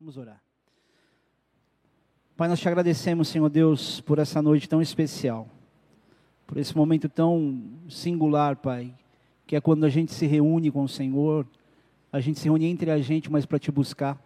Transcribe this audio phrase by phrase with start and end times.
[0.00, 0.42] Vamos orar.
[2.36, 5.48] Pai, nós te agradecemos, Senhor Deus, por essa noite tão especial,
[6.46, 8.92] por esse momento tão singular, Pai,
[9.46, 11.46] que é quando a gente se reúne com o Senhor,
[12.12, 14.20] a gente se reúne entre a gente, mas para te buscar.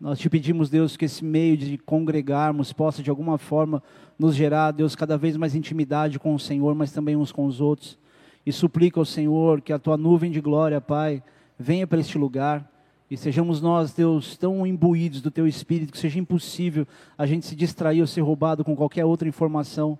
[0.00, 3.80] Nós te pedimos, Deus, que esse meio de congregarmos possa de alguma forma
[4.18, 7.60] nos gerar, Deus, cada vez mais intimidade com o Senhor, mas também uns com os
[7.60, 7.96] outros.
[8.44, 11.22] E suplica ao Senhor que a tua nuvem de glória, Pai,
[11.56, 12.68] venha para este lugar
[13.10, 17.56] e sejamos nós, Deus, tão imbuídos do Teu Espírito que seja impossível a gente se
[17.56, 19.98] distrair ou ser roubado com qualquer outra informação.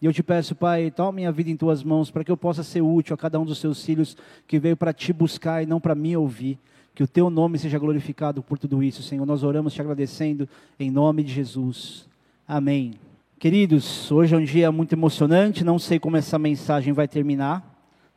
[0.00, 2.62] E eu te peço, Pai, toma minha vida em Tuas mãos para que eu possa
[2.62, 4.14] ser útil a cada um dos Teus filhos
[4.46, 6.58] que veio para Te buscar e não para me ouvir.
[6.94, 9.24] Que o Teu nome seja glorificado por tudo isso, Senhor.
[9.24, 10.46] Nós oramos te agradecendo
[10.78, 12.06] em nome de Jesus.
[12.46, 12.92] Amém.
[13.38, 15.64] Queridos, hoje é um dia muito emocionante.
[15.64, 17.64] Não sei como essa mensagem vai terminar.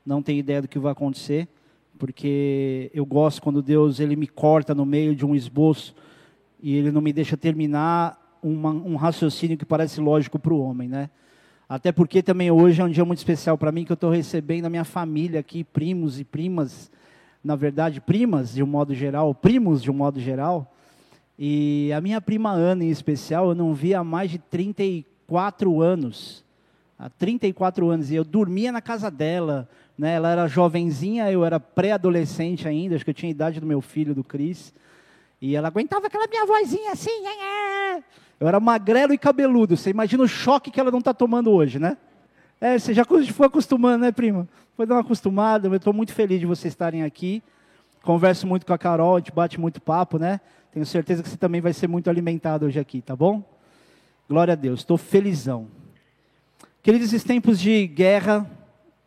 [0.05, 1.47] Não tenho ideia do que vai acontecer
[2.03, 5.95] porque eu gosto quando Deus ele me corta no meio de um esboço
[6.61, 10.89] e ele não me deixa terminar uma, um raciocínio que parece lógico para o homem,
[10.89, 11.09] né?
[11.69, 14.65] Até porque também hoje é um dia muito especial para mim que eu estou recebendo
[14.65, 16.91] a minha família aqui, primos e primas,
[17.41, 20.75] na verdade primas de um modo geral, primos de um modo geral.
[21.39, 26.43] E a minha prima Ana em especial eu não via há mais de 34 anos.
[26.99, 30.15] Há 34 anos e eu dormia na casa dela, né?
[30.15, 33.81] Ela era jovenzinha, eu era pré-adolescente ainda, acho que eu tinha a idade do meu
[33.81, 34.73] filho, do Cris.
[35.41, 37.23] E ela aguentava aquela minha vozinha assim.
[38.39, 39.75] Eu era magrelo e cabeludo.
[39.75, 41.97] Você imagina o choque que ela não está tomando hoje, né?
[42.61, 44.47] É, você já foi acostumando, né, prima?
[44.77, 45.67] Foi dar uma acostumada.
[45.67, 47.43] Eu estou muito feliz de vocês estarem aqui.
[48.03, 50.39] Converso muito com a Carol, a gente bate muito papo, né?
[50.73, 53.43] Tenho certeza que você também vai ser muito alimentado hoje aqui, tá bom?
[54.27, 55.67] Glória a Deus, estou felizão.
[56.81, 58.49] Queridos, esses tempos de guerra,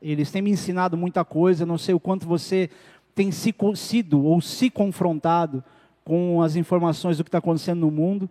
[0.01, 2.71] eles têm me ensinado muita coisa, não sei o quanto você
[3.15, 5.65] tem se, sido ou se confrontado
[6.05, 8.29] com as informações do que está acontecendo no mundo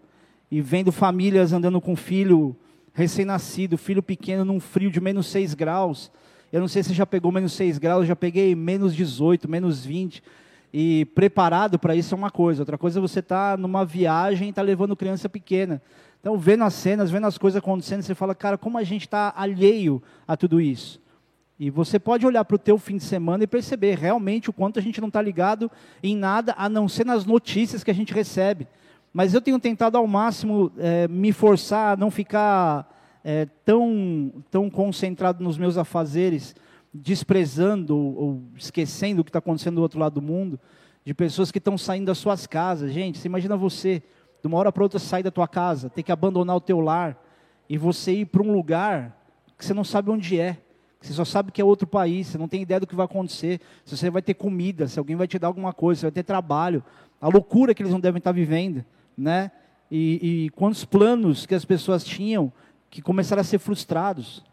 [0.49, 2.55] e vendo famílias andando com filho
[2.93, 6.11] recém-nascido, filho pequeno num frio de menos 6 graus.
[6.53, 10.23] Eu não sei se já pegou menos 6 graus, já peguei menos 18, menos 20.
[10.73, 14.49] E preparado para isso é uma coisa, outra coisa é você estar tá numa viagem
[14.49, 15.81] e tá levando criança pequena.
[16.21, 19.33] Então, vendo as cenas, vendo as coisas acontecendo, você fala, cara, como a gente está
[19.35, 20.99] alheio a tudo isso.
[21.57, 24.77] E você pode olhar para o teu fim de semana e perceber realmente o quanto
[24.77, 25.71] a gente não está ligado
[26.03, 28.67] em nada, a não ser nas notícias que a gente recebe.
[29.13, 34.69] Mas eu tenho tentado ao máximo é, me forçar a não ficar é, tão, tão
[34.69, 36.53] concentrado nos meus afazeres,
[36.93, 40.59] desprezando ou, esquecendo o que está acontecendo do outro lado do mundo,
[41.05, 42.91] de pessoas que estão saindo das suas casas.
[42.91, 44.03] Gente, você imagina você,
[44.41, 47.17] de uma hora para outra, sair da tua casa, ter que abandonar o teu lar,
[47.69, 49.17] e você ir para um lugar
[49.57, 50.57] que você não sabe onde é
[51.07, 53.61] você só sabe que é outro país, você não tem ideia do que vai acontecer,
[53.83, 56.23] se você vai ter comida, se alguém vai te dar alguma coisa, você vai ter
[56.23, 56.83] trabalho.
[57.19, 58.83] A loucura que eles não devem estar vivendo,
[59.17, 59.51] né?
[59.89, 62.51] E, e quantos planos que as pessoas tinham
[62.89, 64.43] que começaram a ser frustrados.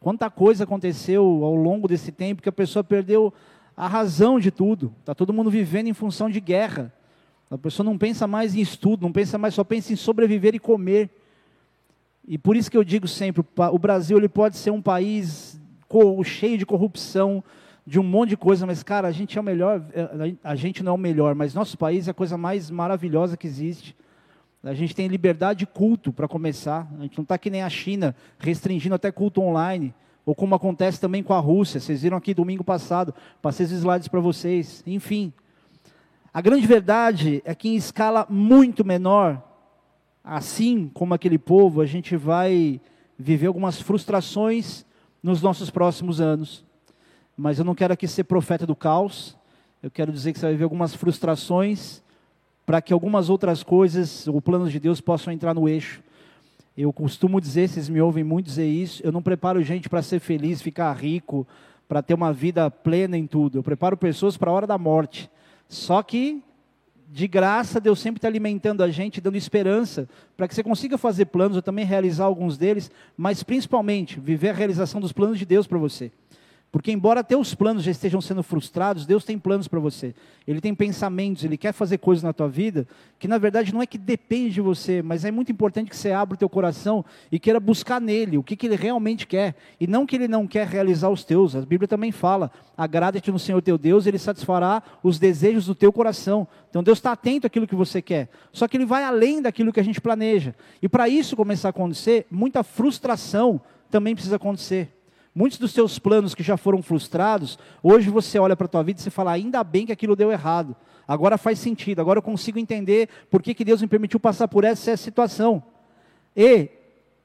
[0.00, 3.32] Quanta coisa aconteceu ao longo desse tempo que a pessoa perdeu
[3.76, 4.92] a razão de tudo.
[5.00, 6.92] Está todo mundo vivendo em função de guerra.
[7.50, 10.58] A pessoa não pensa mais em estudo, não pensa mais, só pensa em sobreviver e
[10.58, 11.10] comer.
[12.26, 15.60] E por isso que eu digo sempre, o Brasil ele pode ser um país
[16.24, 17.42] cheio de corrupção,
[17.86, 20.82] de um monte de coisa, mas cara, a gente é o melhor, é, a gente
[20.82, 23.96] não é o melhor, mas nosso país é a coisa mais maravilhosa que existe.
[24.64, 26.88] A gente tem liberdade de culto para começar.
[26.96, 29.92] A gente não está que nem a China, restringindo até culto online.
[30.24, 31.80] Ou como acontece também com a Rússia.
[31.80, 34.84] Vocês viram aqui domingo passado, passei os slides para vocês.
[34.86, 35.32] Enfim.
[36.32, 39.42] A grande verdade é que em escala muito menor,
[40.22, 42.80] assim como aquele povo, a gente vai
[43.18, 44.86] viver algumas frustrações
[45.22, 46.64] nos nossos próximos anos.
[47.36, 49.36] Mas eu não quero aqui ser profeta do caos.
[49.82, 52.02] Eu quero dizer que você vai ver algumas frustrações
[52.66, 56.02] para que algumas outras coisas, ou planos de Deus, possam entrar no eixo.
[56.76, 60.20] Eu costumo dizer, vocês me ouvem muito dizer isso, eu não preparo gente para ser
[60.20, 61.46] feliz, ficar rico,
[61.86, 63.58] para ter uma vida plena em tudo.
[63.58, 65.30] Eu preparo pessoas para a hora da morte.
[65.68, 66.42] Só que
[67.12, 71.26] de graça, Deus sempre está alimentando a gente, dando esperança, para que você consiga fazer
[71.26, 75.66] planos, ou também realizar alguns deles, mas principalmente viver a realização dos planos de Deus
[75.66, 76.10] para você.
[76.72, 80.14] Porque, embora teus planos já estejam sendo frustrados, Deus tem planos para você.
[80.48, 82.88] Ele tem pensamentos, Ele quer fazer coisas na tua vida
[83.18, 86.12] que, na verdade, não é que depende de você, mas é muito importante que você
[86.12, 89.54] abra o teu coração e queira buscar nele o que, que Ele realmente quer.
[89.78, 91.54] E não que Ele não quer realizar os teus.
[91.54, 95.92] A Bíblia também fala: agrada-te no Senhor teu Deus, Ele satisfará os desejos do teu
[95.92, 96.48] coração.
[96.70, 98.30] Então, Deus está atento àquilo que você quer.
[98.50, 100.54] Só que Ele vai além daquilo que a gente planeja.
[100.80, 103.60] E para isso começar a acontecer, muita frustração
[103.90, 105.01] também precisa acontecer.
[105.34, 109.00] Muitos dos seus planos que já foram frustrados, hoje você olha para a tua vida
[109.00, 110.76] e você fala, ainda bem que aquilo deu errado.
[111.08, 114.62] Agora faz sentido, agora eu consigo entender por que, que Deus me permitiu passar por
[114.62, 115.62] essa situação.
[116.36, 116.68] E,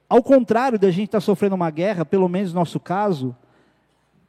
[0.09, 3.35] ao contrário da gente estar tá sofrendo uma guerra, pelo menos no nosso caso,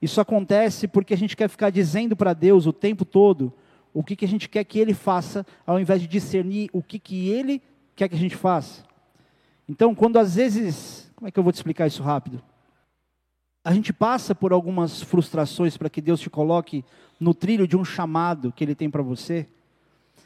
[0.02, 3.52] isso acontece porque a gente quer ficar dizendo para Deus o tempo todo
[3.94, 6.98] o que, que a gente quer que Ele faça, ao invés de discernir o que,
[6.98, 7.62] que Ele
[7.96, 8.84] quer que a gente faça.
[9.68, 12.42] Então, quando às vezes, como é que eu vou te explicar isso rápido?
[13.68, 16.82] A gente passa por algumas frustrações para que Deus te coloque
[17.20, 19.46] no trilho de um chamado que Ele tem para você.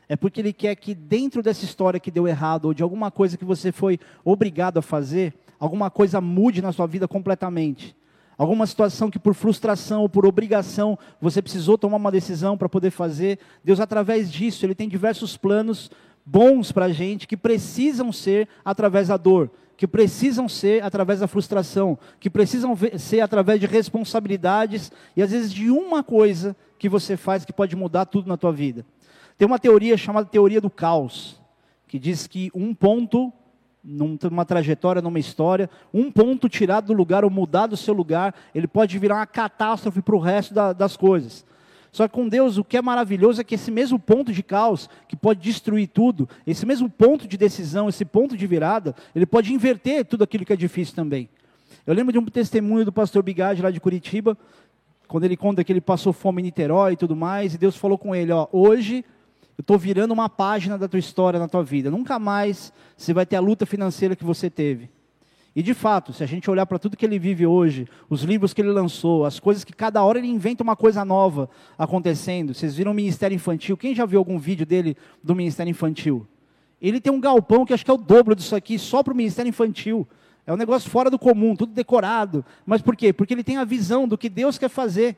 [0.08, 3.36] É porque Ele quer que dentro dessa história que deu errado, ou de alguma coisa
[3.36, 7.96] que você foi obrigado a fazer, alguma coisa mude na sua vida completamente.
[8.38, 12.92] Alguma situação que por frustração ou por obrigação você precisou tomar uma decisão para poder
[12.92, 13.40] fazer.
[13.64, 15.90] Deus, através disso, Ele tem diversos planos
[16.24, 19.50] bons para a gente que precisam ser através da dor
[19.82, 25.52] que precisam ser através da frustração, que precisam ser através de responsabilidades e às vezes
[25.52, 28.86] de uma coisa que você faz que pode mudar tudo na tua vida.
[29.36, 31.36] Tem uma teoria chamada teoria do caos,
[31.88, 33.32] que diz que um ponto
[33.82, 38.68] numa trajetória, numa história, um ponto tirado do lugar ou mudar do seu lugar, ele
[38.68, 41.44] pode virar uma catástrofe para o resto da, das coisas.
[41.92, 44.88] Só que com Deus, o que é maravilhoso é que esse mesmo ponto de caos,
[45.06, 49.52] que pode destruir tudo, esse mesmo ponto de decisão, esse ponto de virada, ele pode
[49.52, 51.28] inverter tudo aquilo que é difícil também.
[51.86, 54.38] Eu lembro de um testemunho do pastor Bigade, lá de Curitiba,
[55.06, 57.98] quando ele conta que ele passou fome em Niterói e tudo mais, e Deus falou
[57.98, 59.04] com ele: Ó, hoje
[59.58, 63.26] eu estou virando uma página da tua história na tua vida, nunca mais você vai
[63.26, 64.88] ter a luta financeira que você teve.
[65.54, 68.54] E de fato, se a gente olhar para tudo que ele vive hoje, os livros
[68.54, 72.54] que ele lançou, as coisas que cada hora ele inventa uma coisa nova acontecendo.
[72.54, 73.76] Vocês viram o Ministério Infantil?
[73.76, 76.26] Quem já viu algum vídeo dele do Ministério Infantil?
[76.80, 79.16] Ele tem um galpão que acho que é o dobro disso aqui, só para o
[79.16, 80.08] Ministério Infantil.
[80.46, 82.44] É um negócio fora do comum, tudo decorado.
[82.64, 83.12] Mas por quê?
[83.12, 85.16] Porque ele tem a visão do que Deus quer fazer.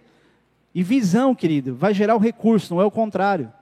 [0.75, 3.53] E visão, querido, vai gerar o recurso, não é o contrário.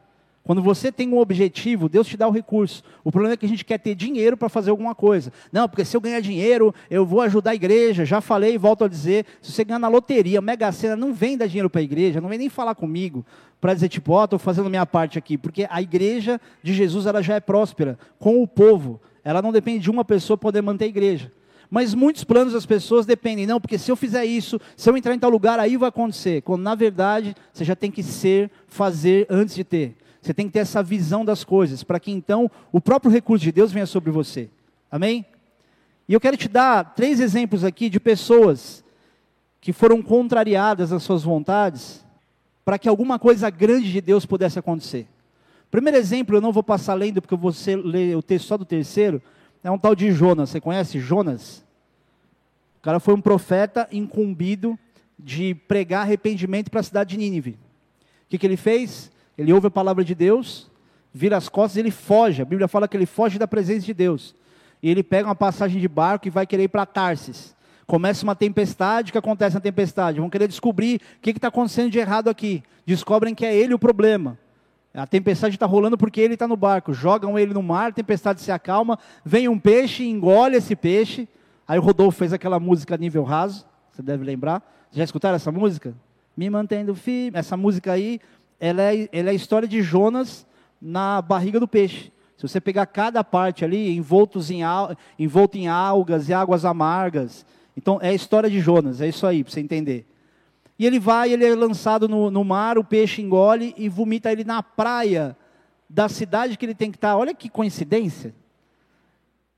[0.45, 2.83] Quando você tem um objetivo, Deus te dá o recurso.
[3.05, 5.33] O problema é que a gente quer ter dinheiro para fazer alguma coisa.
[5.53, 8.05] Não, porque se eu ganhar dinheiro, eu vou ajudar a igreja.
[8.05, 11.39] Já falei e volto a dizer: se você ganhar na loteria, Mega Sena, não vem
[11.39, 13.25] dar dinheiro para a igreja, não vem nem falar comigo
[13.61, 15.39] para dizer, tipo, ó, oh, estou fazendo minha parte aqui.
[15.39, 19.01] Porque a igreja de Jesus ela já é próspera com o povo.
[19.23, 21.31] Ela não depende de uma pessoa poder manter a igreja.
[21.71, 25.15] Mas muitos planos das pessoas dependem, não, porque se eu fizer isso, se eu entrar
[25.15, 26.43] em tal lugar, aí vai acontecer.
[26.43, 29.97] Quando na verdade você já tem que ser, fazer antes de ter.
[30.23, 33.51] Você tem que ter essa visão das coisas, para que então o próprio recurso de
[33.51, 34.49] Deus venha sobre você.
[34.89, 35.27] Amém?
[36.09, 38.85] E eu quero te dar três exemplos aqui de pessoas
[39.61, 42.05] que foram contrariadas nas suas vontades,
[42.65, 45.09] para que alguma coisa grande de Deus pudesse acontecer.
[45.71, 47.53] Primeiro exemplo, eu não vou passar lendo, porque eu vou
[47.85, 49.21] ler o texto só do terceiro,
[49.65, 50.51] é um tal de Jonas.
[50.51, 51.65] Você conhece Jonas?
[52.79, 54.79] O cara foi um profeta incumbido
[55.17, 57.51] de pregar arrependimento para a cidade de Nínive.
[57.51, 57.57] O
[58.29, 59.12] que, que ele fez?
[59.37, 60.71] Ele ouve a palavra de Deus,
[61.13, 62.43] vira as costas e ele foge.
[62.43, 64.35] A Bíblia fala que ele foge da presença de Deus.
[64.83, 67.55] E ele pega uma passagem de barco e vai querer ir para Tarsis.
[67.87, 70.21] Começa uma tempestade, o que acontece na tempestade?
[70.21, 72.63] Vão querer descobrir o que está acontecendo de errado aqui.
[72.87, 74.39] Descobrem que é ele o problema.
[74.95, 76.93] A tempestade está rolando porque ele está no barco.
[76.93, 78.99] Jogam ele no mar, a tempestade se acalma.
[79.25, 81.29] Vem um peixe, engole esse peixe.
[81.67, 83.65] Aí o Rodolfo fez aquela música nível raso.
[83.91, 84.63] Você deve lembrar.
[84.91, 85.95] Já escutaram essa música?
[86.37, 87.39] Me mantendo firme.
[87.39, 88.21] Essa música aí,
[88.63, 90.47] ela é, ela é a história de Jonas
[90.81, 92.13] na barriga do peixe.
[92.37, 94.61] Se você pegar cada parte ali, envoltos em,
[95.19, 97.45] envolto em algas e águas amargas.
[97.77, 100.07] Então, é a história de Jonas, é isso aí, para você entender.
[100.79, 104.45] E ele vai, ele é lançado no, no, mar, o peixe engole e vomita ele
[104.45, 105.37] na praia
[105.91, 107.17] da cidade que ele tem que estar.
[107.17, 108.33] Olha que coincidência.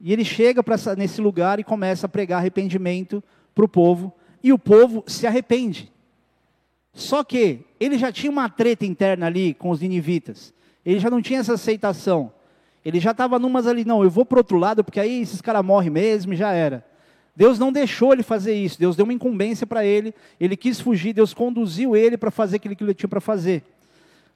[0.00, 3.22] E ele chega pra, nesse lugar e começa a pregar arrependimento
[3.54, 4.14] para o povo.
[4.42, 5.92] E o povo se arrepende.
[6.94, 10.54] Só que ele já tinha uma treta interna ali com os ninivitas.
[10.84, 12.32] Ele já não tinha essa aceitação.
[12.84, 15.64] Ele já estava numas ali, não, eu vou para outro lado, porque aí esses caras
[15.64, 16.84] morrem mesmo e já era.
[17.34, 21.12] Deus não deixou ele fazer isso, Deus deu uma incumbência para ele, ele quis fugir,
[21.12, 23.64] Deus conduziu ele para fazer aquilo que ele tinha para fazer.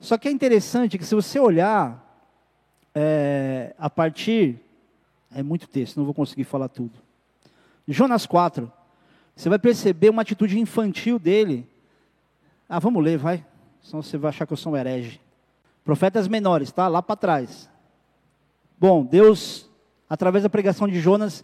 [0.00, 2.05] Só que é interessante que se você olhar
[2.95, 4.61] é, a partir,
[5.33, 6.93] é muito texto, não vou conseguir falar tudo.
[7.87, 8.71] Jonas 4,
[9.37, 11.69] você vai perceber uma atitude infantil dele,
[12.68, 13.44] ah, vamos ler, vai.
[13.80, 15.20] Senão você vai achar que eu sou um herege.
[15.84, 16.87] Profetas menores, tá?
[16.87, 17.70] Lá para trás.
[18.78, 19.68] Bom, Deus,
[20.08, 21.42] através da pregação de Jonas,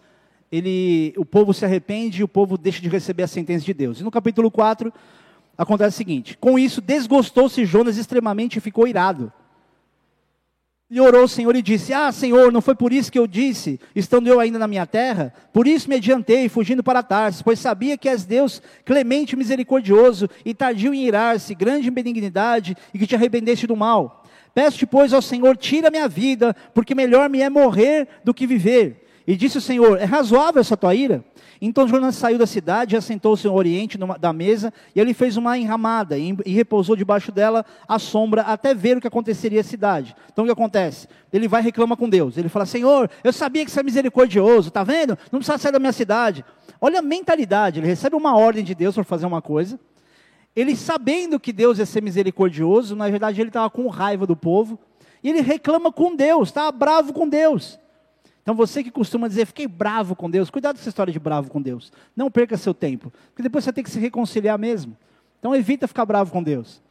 [0.53, 4.01] ele, o povo se arrepende e o povo deixa de receber a sentença de Deus.
[4.01, 4.93] E no capítulo 4,
[5.57, 9.33] acontece o seguinte: Com isso, desgostou-se Jonas extremamente e ficou irado.
[10.95, 13.81] E orou ao Senhor e disse: Ah, Senhor, não foi por isso que eu disse,
[13.97, 15.35] estando eu ainda na minha terra?
[15.53, 20.31] Por isso me adiantei, fugindo para Tarsis, pois sabia que és Deus clemente e misericordioso,
[20.45, 24.25] e tardio em irar-se, grande em benignidade, e que te arrependeste do mal.
[24.55, 29.04] Peço-te, pois, ao Senhor, tira minha vida, porque melhor me é morrer do que viver.
[29.27, 31.25] E disse o Senhor: É razoável essa tua ira?
[31.61, 35.57] Então Jonas saiu da cidade, assentou-se no oriente numa, da mesa, e ele fez uma
[35.57, 40.15] enramada, e, e, repousou debaixo dela à sombra, até ver o que aconteceria à cidade.
[40.33, 41.09] Então o que acontece?
[41.33, 42.37] Ele vai e reclama com Deus.
[42.37, 45.17] Ele fala: Senhor, eu sabia que você é misericordioso, tá vendo?
[45.33, 46.45] Não precisa sair da minha cidade.
[46.81, 49.81] Olha a mentalidade, ele recebe uma ordem de Deus para fazer uma coisa.
[50.55, 54.79] Ele sabendo que Deus ia ser misericordioso, na verdade ele estava com raiva do povo,
[55.23, 57.79] e ele reclama com Deus, estava bravo com Deus.
[58.45, 61.51] Então você que costuma dizer, fiquei bravo com Deus, cuidado com essa história de bravo
[61.51, 61.91] com Deus.
[62.15, 64.95] Não perca seu tempo, porque depois você tem que se reconciliar mesmo.
[65.41, 66.83] Então evita ficar bravo com Deus.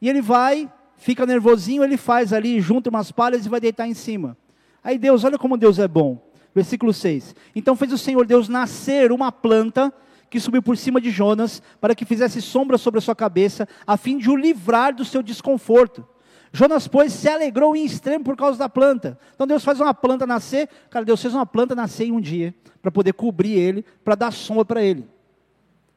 [0.00, 3.94] E ele vai, fica nervosinho, ele faz ali, junta umas palhas e vai deitar em
[3.94, 4.36] cima.
[4.84, 6.24] Aí Deus, olha como Deus é bom.
[6.54, 7.34] Versículo 6.
[7.56, 9.92] Então fez o Senhor Deus nascer uma planta
[10.30, 13.96] que subiu por cima de Jonas, para que fizesse sombra sobre a sua cabeça, a
[13.96, 16.06] fim de o livrar do seu desconforto.
[16.52, 19.18] Jonas, pois, se alegrou em extremo por causa da planta.
[19.34, 20.68] Então Deus faz uma planta nascer.
[20.88, 24.32] Cara, Deus fez uma planta nascer em um dia, para poder cobrir ele, para dar
[24.32, 25.06] sombra para ele,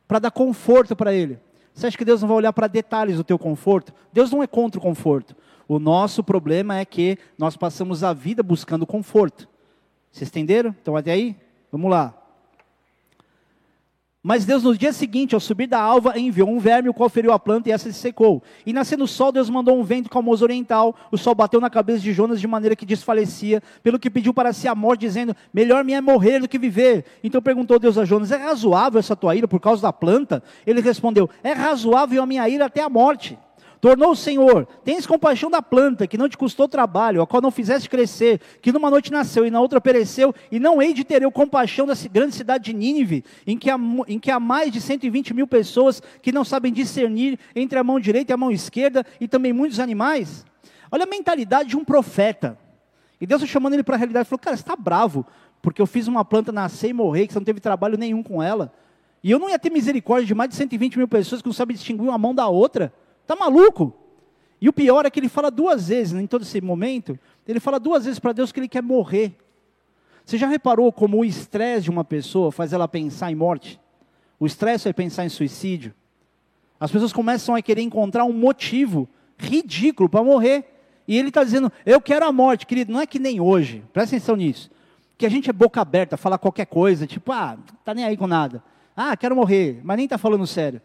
[0.08, 1.40] para dar conforto para ele.
[1.74, 3.92] Você acha que Deus não vai olhar para detalhes do teu conforto?
[4.12, 5.36] Deus não é contra o conforto.
[5.68, 9.50] O nosso problema é que nós passamos a vida buscando conforto.
[10.12, 10.76] Vocês entenderam?
[10.80, 11.36] Então até aí?
[11.72, 12.23] Vamos lá.
[14.26, 17.34] Mas Deus, no dia seguinte, ao subir da alva, enviou um verme, o qual feriu
[17.34, 18.42] a planta e essa se secou.
[18.66, 20.96] E nascendo o sol, Deus mandou um vento calmoso oriental.
[21.12, 24.54] O sol bateu na cabeça de Jonas de maneira que desfalecia, pelo que pediu para
[24.54, 27.04] si a morte, dizendo: Melhor me é morrer do que viver.
[27.22, 30.42] Então perguntou Deus a Jonas: É razoável essa tua ira por causa da planta?
[30.66, 33.38] Ele respondeu: É razoável a minha ira até a morte.
[33.84, 37.52] Tornou o Senhor, tens compaixão da planta, que não te custou trabalho, a qual não
[37.52, 41.22] fizeste crescer, que numa noite nasceu e na outra pereceu, e não hei de ter
[41.22, 44.80] eu compaixão da grande cidade de Nínive, em que, há, em que há mais de
[44.80, 49.06] 120 mil pessoas que não sabem discernir entre a mão direita e a mão esquerda,
[49.20, 50.46] e também muitos animais.
[50.90, 52.58] Olha a mentalidade de um profeta.
[53.20, 55.26] E Deus está chamando ele para a realidade, falou, cara, você está bravo,
[55.62, 58.42] porque eu fiz uma planta nascer e morrer, que você não teve trabalho nenhum com
[58.42, 58.72] ela.
[59.22, 61.76] E eu não ia ter misericórdia de mais de 120 mil pessoas que não sabem
[61.76, 62.94] distinguir uma mão da outra.
[63.24, 63.94] Está maluco?
[64.62, 67.80] E o pior é que ele fala duas vezes, em todo esse momento, ele fala
[67.80, 69.36] duas vezes para Deus que ele quer morrer.
[70.24, 73.80] Você já reparou como o estresse de uma pessoa faz ela pensar em morte?
[74.40, 75.94] O estresse é pensar em suicídio.
[76.80, 80.66] As pessoas começam a querer encontrar um motivo ridículo para morrer.
[81.08, 82.92] E ele está dizendo, eu quero a morte, querido.
[82.92, 84.72] Não é que nem hoje, presta atenção nisso.
[85.18, 88.28] Que a gente é boca aberta, fala qualquer coisa, tipo, ah, tá nem aí com
[88.28, 88.64] nada.
[88.96, 90.82] Ah, quero morrer, mas nem está falando sério.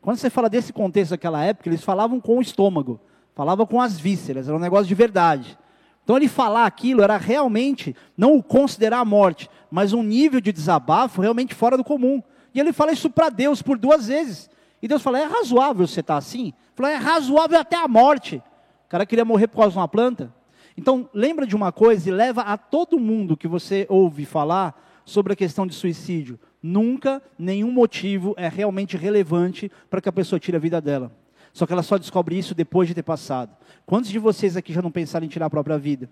[0.00, 3.00] Quando você fala desse contexto daquela época, eles falavam com o estômago,
[3.34, 5.58] falavam com as vísceras, era um negócio de verdade.
[6.02, 10.52] Então ele falar aquilo era realmente não o considerar a morte, mas um nível de
[10.52, 12.22] desabafo realmente fora do comum.
[12.54, 14.50] E ele fala isso para Deus por duas vezes.
[14.82, 16.52] E Deus fala: é razoável você estar tá assim?
[16.74, 18.42] Falou: é razoável até a morte.
[18.86, 20.34] O cara queria morrer por causa de uma planta.
[20.76, 25.32] Então lembra de uma coisa e leva a todo mundo que você ouve falar sobre
[25.32, 26.40] a questão de suicídio.
[26.62, 31.10] Nunca nenhum motivo é realmente relevante para que a pessoa tire a vida dela.
[31.52, 33.56] Só que ela só descobre isso depois de ter passado.
[33.86, 36.08] Quantos de vocês aqui já não pensaram em tirar a própria vida?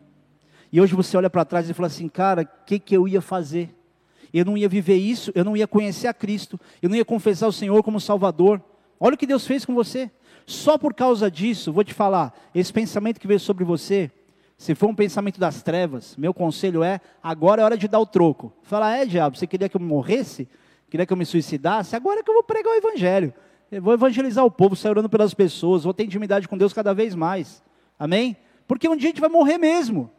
[0.73, 3.21] E hoje você olha para trás e fala assim, cara, o que, que eu ia
[3.21, 3.75] fazer?
[4.33, 7.47] Eu não ia viver isso, eu não ia conhecer a Cristo, eu não ia confessar
[7.47, 8.61] o Senhor como Salvador.
[9.00, 10.11] Olha o que Deus fez com você.
[10.45, 14.11] Só por causa disso, vou te falar, esse pensamento que veio sobre você,
[14.59, 18.07] se for um pensamento das trevas, meu conselho é: agora é hora de dar o
[18.07, 18.53] troco.
[18.62, 20.49] Falar, é diabo, você queria que eu morresse?
[20.91, 21.95] Queria que eu me suicidasse?
[21.95, 23.33] Agora é que eu vou pregar o evangelho.
[23.71, 26.93] Eu vou evangelizar o povo, sair orando pelas pessoas, vou ter intimidade com Deus cada
[26.93, 27.62] vez mais.
[27.97, 28.37] Amém?
[28.67, 30.11] Porque um dia a gente vai morrer mesmo.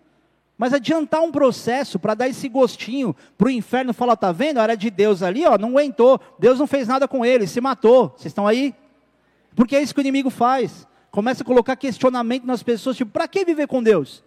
[0.57, 4.59] Mas adiantar um processo para dar esse gostinho para o inferno falar, tá vendo?
[4.59, 6.19] Era de Deus ali, ó, não aguentou.
[6.37, 8.09] Deus não fez nada com ele, se matou.
[8.09, 8.73] Vocês estão aí?
[9.55, 10.87] Porque é isso que o inimigo faz.
[11.11, 14.23] Começa a colocar questionamento nas pessoas, tipo, para que viver com Deus?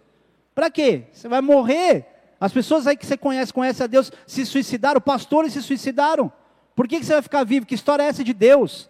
[0.53, 1.03] Para quê?
[1.11, 2.05] Você vai morrer.
[2.39, 6.31] As pessoas aí que você conhece, conhecem a Deus, se suicidaram, pastores se suicidaram.
[6.75, 7.65] Por que, que você vai ficar vivo?
[7.65, 8.89] Que história é essa de Deus?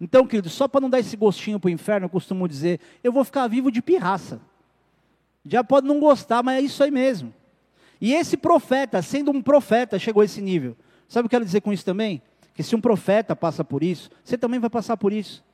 [0.00, 3.12] Então, querido, só para não dar esse gostinho para o inferno, eu costumo dizer, eu
[3.12, 4.40] vou ficar vivo de pirraça.
[5.44, 7.34] Já pode não gostar, mas é isso aí mesmo.
[8.00, 10.74] E esse profeta, sendo um profeta, chegou a esse nível.
[11.06, 12.22] Sabe o que eu quero dizer com isso também?
[12.54, 15.44] Que se um profeta passa por isso, você também vai passar por isso.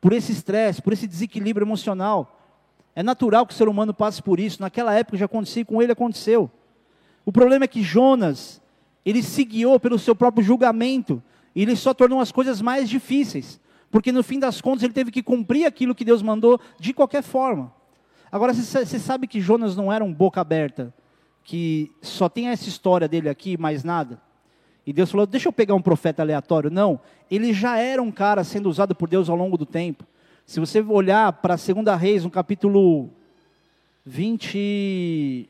[0.00, 2.41] Por esse estresse, por esse desequilíbrio emocional.
[2.94, 4.60] É natural que o ser humano passe por isso.
[4.60, 6.50] Naquela época já acontecia, com ele aconteceu.
[7.24, 8.60] O problema é que Jonas,
[9.04, 11.22] ele se guiou pelo seu próprio julgamento,
[11.54, 15.10] e ele só tornou as coisas mais difíceis, porque no fim das contas ele teve
[15.10, 17.72] que cumprir aquilo que Deus mandou de qualquer forma.
[18.30, 20.92] Agora, você sabe que Jonas não era um boca aberta,
[21.44, 24.20] que só tem essa história dele aqui, mais nada?
[24.86, 26.70] E Deus falou: deixa eu pegar um profeta aleatório.
[26.70, 26.98] Não,
[27.30, 30.04] ele já era um cara sendo usado por Deus ao longo do tempo.
[30.46, 33.10] Se você olhar para a segunda Reis, no capítulo
[34.04, 35.48] 20,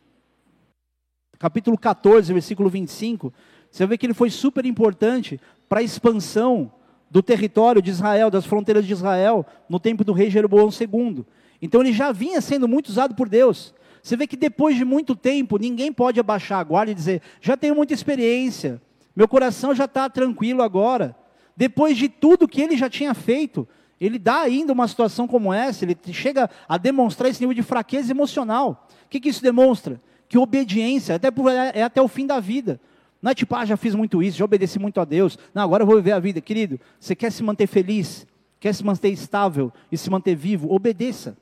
[1.39, 3.33] capítulo 14, versículo 25,
[3.71, 6.71] você vê que ele foi super importante para a expansão
[7.11, 11.25] do território de Israel, das fronteiras de Israel, no tempo do rei Jeroboão II.
[11.61, 13.75] Então ele já vinha sendo muito usado por Deus.
[14.03, 17.57] Você vê que depois de muito tempo, ninguém pode abaixar a guarda e dizer: já
[17.57, 18.81] tenho muita experiência,
[19.15, 21.17] meu coração já está tranquilo agora.
[21.57, 23.69] Depois de tudo que ele já tinha feito,
[24.05, 28.11] ele dá ainda uma situação como essa, ele chega a demonstrar esse nível de fraqueza
[28.11, 28.89] emocional.
[29.07, 30.03] O que, que isso demonstra?
[30.29, 32.81] Que obediência até por, é, é até o fim da vida.
[33.23, 35.39] Não é tipo, ah, já fiz muito isso, já obedeci muito a Deus.
[35.55, 36.41] Não, agora eu vou viver a vida.
[36.41, 38.27] Querido, você quer se manter feliz,
[38.59, 41.37] quer se manter estável e se manter vivo, obedeça.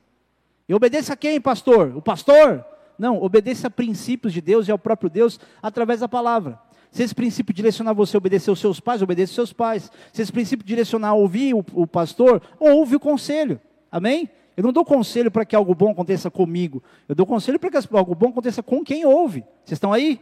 [0.69, 1.97] E obedeça a quem, pastor?
[1.97, 2.63] O pastor?
[2.95, 6.59] Não, obedeça a princípios de Deus e ao próprio Deus através da palavra.
[6.91, 9.89] Se esse princípio direcionar você a obedecer aos seus pais, obedeça aos seus pais.
[10.11, 13.59] Se esse princípio direcionar a ouvir o, o pastor, ouve o conselho.
[13.89, 14.29] Amém?
[14.57, 16.83] Eu não dou conselho para que algo bom aconteça comigo.
[17.07, 19.45] Eu dou conselho para que algo bom aconteça com quem ouve.
[19.63, 20.19] Vocês estão aí?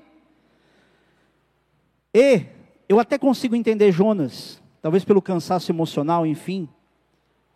[2.14, 2.46] E
[2.88, 6.70] eu até consigo entender Jonas, talvez pelo cansaço emocional, enfim.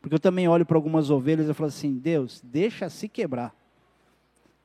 [0.01, 3.55] Porque eu também olho para algumas ovelhas e falo assim: Deus, deixa se quebrar.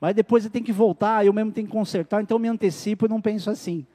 [0.01, 3.05] Mas depois eu tenho que voltar, eu mesmo tenho que consertar, então eu me antecipo
[3.05, 3.85] e não penso assim.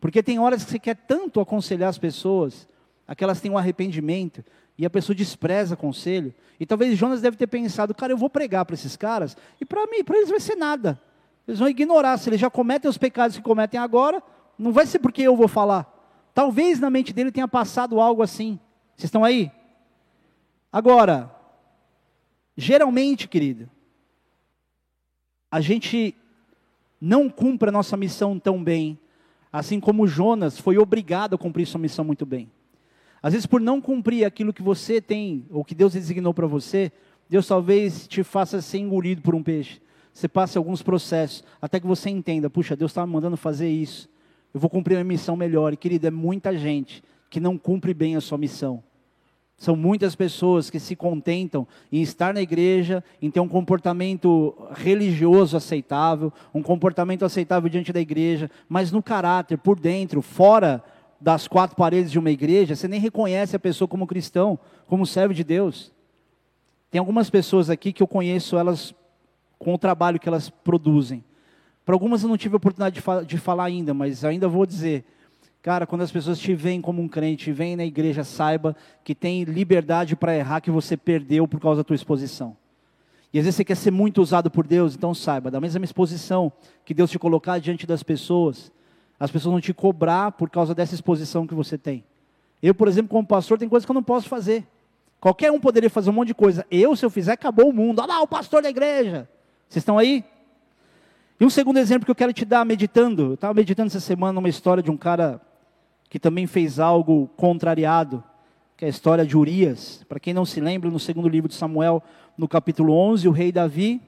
[0.00, 2.66] Porque tem horas que você quer tanto aconselhar as pessoas,
[3.06, 4.42] aquelas têm um arrependimento,
[4.78, 6.34] e a pessoa despreza conselho.
[6.58, 9.86] E talvez Jonas deve ter pensado, cara, eu vou pregar para esses caras, e para
[9.86, 11.00] mim, para eles vai ser nada.
[11.46, 14.22] Eles vão ignorar, se eles já cometem os pecados que cometem agora,
[14.58, 15.86] não vai ser porque eu vou falar.
[16.32, 18.58] Talvez na mente dele tenha passado algo assim.
[18.96, 19.50] Vocês estão aí?
[20.72, 21.34] Agora,
[22.56, 23.68] geralmente, querido,
[25.50, 26.14] a gente
[27.00, 28.98] não cumpre a nossa missão tão bem
[29.52, 32.50] Assim como Jonas foi obrigado a cumprir sua missão muito bem.
[33.22, 36.90] Às vezes, por não cumprir aquilo que você tem, ou que Deus designou para você,
[37.28, 39.80] Deus talvez te faça ser engolido por um peixe.
[40.12, 44.08] Você passe alguns processos, até que você entenda: puxa, Deus está me mandando fazer isso.
[44.52, 45.72] Eu vou cumprir a missão melhor.
[45.72, 48.82] E, querido, é muita gente que não cumpre bem a sua missão.
[49.60, 55.54] São muitas pessoas que se contentam em estar na igreja, em ter um comportamento religioso
[55.54, 60.82] aceitável, um comportamento aceitável diante da igreja, mas no caráter, por dentro, fora
[61.20, 65.34] das quatro paredes de uma igreja, você nem reconhece a pessoa como cristão, como servo
[65.34, 65.92] de Deus.
[66.90, 68.94] Tem algumas pessoas aqui que eu conheço elas
[69.58, 71.22] com o trabalho que elas produzem.
[71.84, 74.64] Para algumas eu não tive a oportunidade de, fa de falar ainda, mas ainda vou
[74.64, 75.04] dizer
[75.62, 79.44] Cara, quando as pessoas te veem como um crente, vêm na igreja, saiba que tem
[79.44, 82.56] liberdade para errar que você perdeu por causa da tua exposição.
[83.32, 86.50] E às vezes você quer ser muito usado por Deus, então saiba, da mesma exposição
[86.84, 88.72] que Deus te colocar diante das pessoas,
[89.18, 92.02] as pessoas vão te cobrar por causa dessa exposição que você tem.
[92.62, 94.66] Eu, por exemplo, como pastor, tem coisas que eu não posso fazer.
[95.20, 96.66] Qualquer um poderia fazer um monte de coisa.
[96.70, 98.00] Eu, se eu fizer, acabou o mundo.
[98.00, 99.28] Olha lá, o pastor da igreja.
[99.68, 100.24] Vocês estão aí?
[101.38, 103.22] E um segundo exemplo que eu quero te dar meditando.
[103.22, 105.40] Eu estava meditando essa semana numa história de um cara
[106.10, 108.22] que também fez algo contrariado,
[108.76, 110.04] que é a história de Urias.
[110.08, 112.02] Para quem não se lembra, no segundo livro de Samuel,
[112.36, 114.02] no capítulo 11, o rei Davi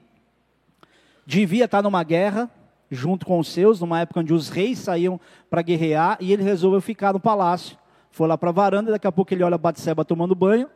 [1.25, 2.51] devia estar numa guerra
[2.91, 6.81] junto com os seus, numa época onde os reis saíam para guerrear, e ele resolveu
[6.81, 7.77] ficar no palácio.
[8.11, 10.69] Foi lá para a varanda, daqui a pouco ele olha Batseba tomando banho,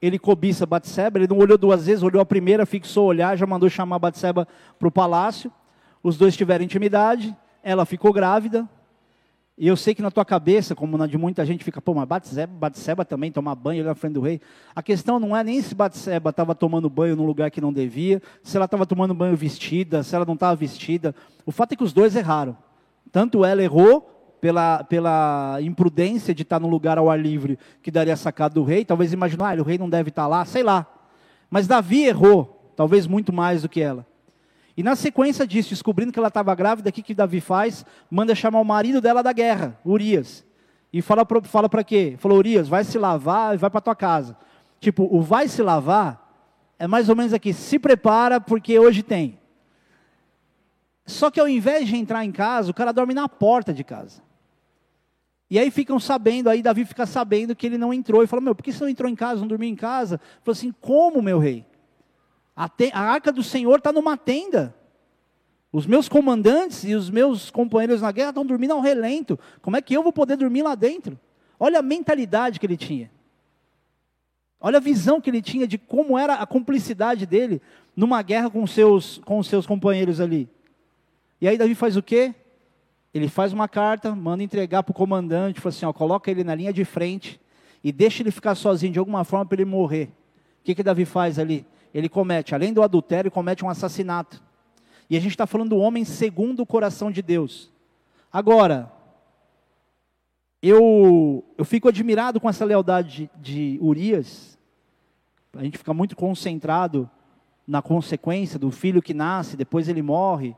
[0.00, 3.46] ele cobiça Batseba, ele não olhou duas vezes, olhou a primeira, fixou o olhar, já
[3.46, 4.48] mandou chamar Batseba
[4.78, 5.52] para o palácio,
[6.02, 8.66] os dois tiveram intimidade, ela ficou grávida,
[9.62, 12.08] e eu sei que na tua cabeça, como na de muita gente, fica, pô, mas
[12.08, 14.40] Batseba, Batseba também tomar banho ali na frente do rei.
[14.74, 18.22] A questão não é nem se Batseba estava tomando banho num lugar que não devia,
[18.42, 21.14] se ela estava tomando banho vestida, se ela não estava vestida.
[21.44, 22.56] O fato é que os dois erraram.
[23.12, 28.16] Tanto ela errou pela, pela imprudência de estar num lugar ao ar livre que daria
[28.16, 30.86] sacado do rei, talvez imaginar, ah, o rei não deve estar lá, sei lá.
[31.50, 34.06] Mas Davi errou, talvez muito mais do que ela.
[34.80, 37.84] E na sequência disso, descobrindo que ela estava grávida, o que, que Davi faz?
[38.10, 40.42] Manda chamar o marido dela da guerra, Urias.
[40.90, 42.14] E fala para fala quê?
[42.16, 44.38] Falou, Urias, vai se lavar e vai para tua casa.
[44.80, 49.38] Tipo, o vai se lavar é mais ou menos aqui, se prepara porque hoje tem.
[51.04, 54.22] Só que ao invés de entrar em casa, o cara dorme na porta de casa.
[55.50, 58.22] E aí ficam sabendo, aí Davi fica sabendo que ele não entrou.
[58.22, 60.18] E fala, meu, por que você não entrou em casa, não dormiu em casa?
[60.42, 61.66] Falou assim, como, meu rei?
[62.60, 64.76] A, te, a arca do Senhor está numa tenda.
[65.72, 69.38] Os meus comandantes e os meus companheiros na guerra estão dormindo ao relento.
[69.62, 71.18] Como é que eu vou poder dormir lá dentro?
[71.58, 73.10] Olha a mentalidade que ele tinha.
[74.60, 77.62] Olha a visão que ele tinha de como era a cumplicidade dele
[77.96, 80.46] numa guerra com seus, com os seus companheiros ali.
[81.40, 82.34] E aí Davi faz o quê?
[83.14, 86.54] Ele faz uma carta, manda entregar para o comandante, fala assim, ó, coloca ele na
[86.54, 87.40] linha de frente
[87.82, 90.10] e deixa ele ficar sozinho de alguma forma para ele morrer.
[90.60, 91.64] O que, que Davi faz ali?
[91.92, 94.42] Ele comete, além do adultério, comete um assassinato.
[95.08, 97.70] E a gente está falando do homem segundo o coração de Deus.
[98.32, 98.92] Agora,
[100.62, 104.58] eu, eu fico admirado com essa lealdade de, de Urias.
[105.56, 107.10] A gente fica muito concentrado
[107.66, 110.54] na consequência do filho que nasce, depois ele morre.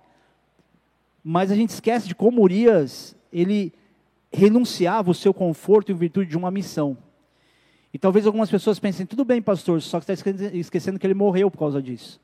[1.25, 3.73] Mas a gente esquece de como Urias, ele
[4.33, 6.97] renunciava o seu conforto em virtude de uma missão.
[7.93, 11.51] E talvez algumas pessoas pensem, tudo bem, pastor, só que está esquecendo que ele morreu
[11.51, 12.21] por causa disso.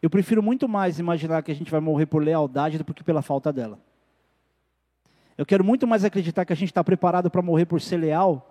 [0.00, 3.20] Eu prefiro muito mais imaginar que a gente vai morrer por lealdade do que pela
[3.20, 3.78] falta dela.
[5.36, 8.46] Eu quero muito mais acreditar que a gente está preparado para morrer por ser leal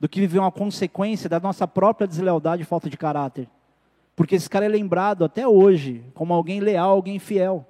[0.00, 3.48] do que viver uma consequência da nossa própria deslealdade e falta de caráter.
[4.16, 7.66] Porque esse cara é lembrado até hoje como alguém leal, alguém fiel.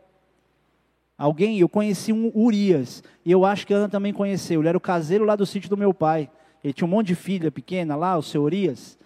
[1.16, 4.60] Alguém, eu conheci um Urias, e eu acho que a Ana também conheceu.
[4.60, 6.28] Ele era o caseiro lá do sítio do meu pai.
[6.64, 8.98] Ele tinha um monte de filha pequena lá, o seu Urias.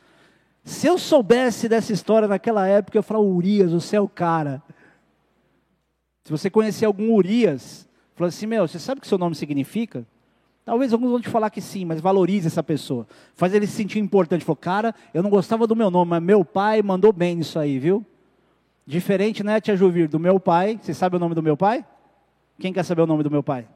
[0.64, 4.62] Se eu soubesse dessa história naquela época, eu falava, Urias, você é o cara.
[6.25, 10.05] Se você conhecer algum Urias, Falou assim, meu, você sabe o que seu nome significa?
[10.64, 13.07] Talvez alguns vão te falar que sim, mas valorize essa pessoa.
[13.37, 14.44] Faz ele se sentir importante.
[14.44, 17.79] Falou, cara, eu não gostava do meu nome, mas meu pai mandou bem nisso aí,
[17.79, 18.05] viu?
[18.85, 20.81] Diferente, né, tia Juvir, do meu pai.
[20.83, 21.87] Você sabe o nome do meu pai?
[22.59, 23.68] Quem quer saber o nome do meu pai?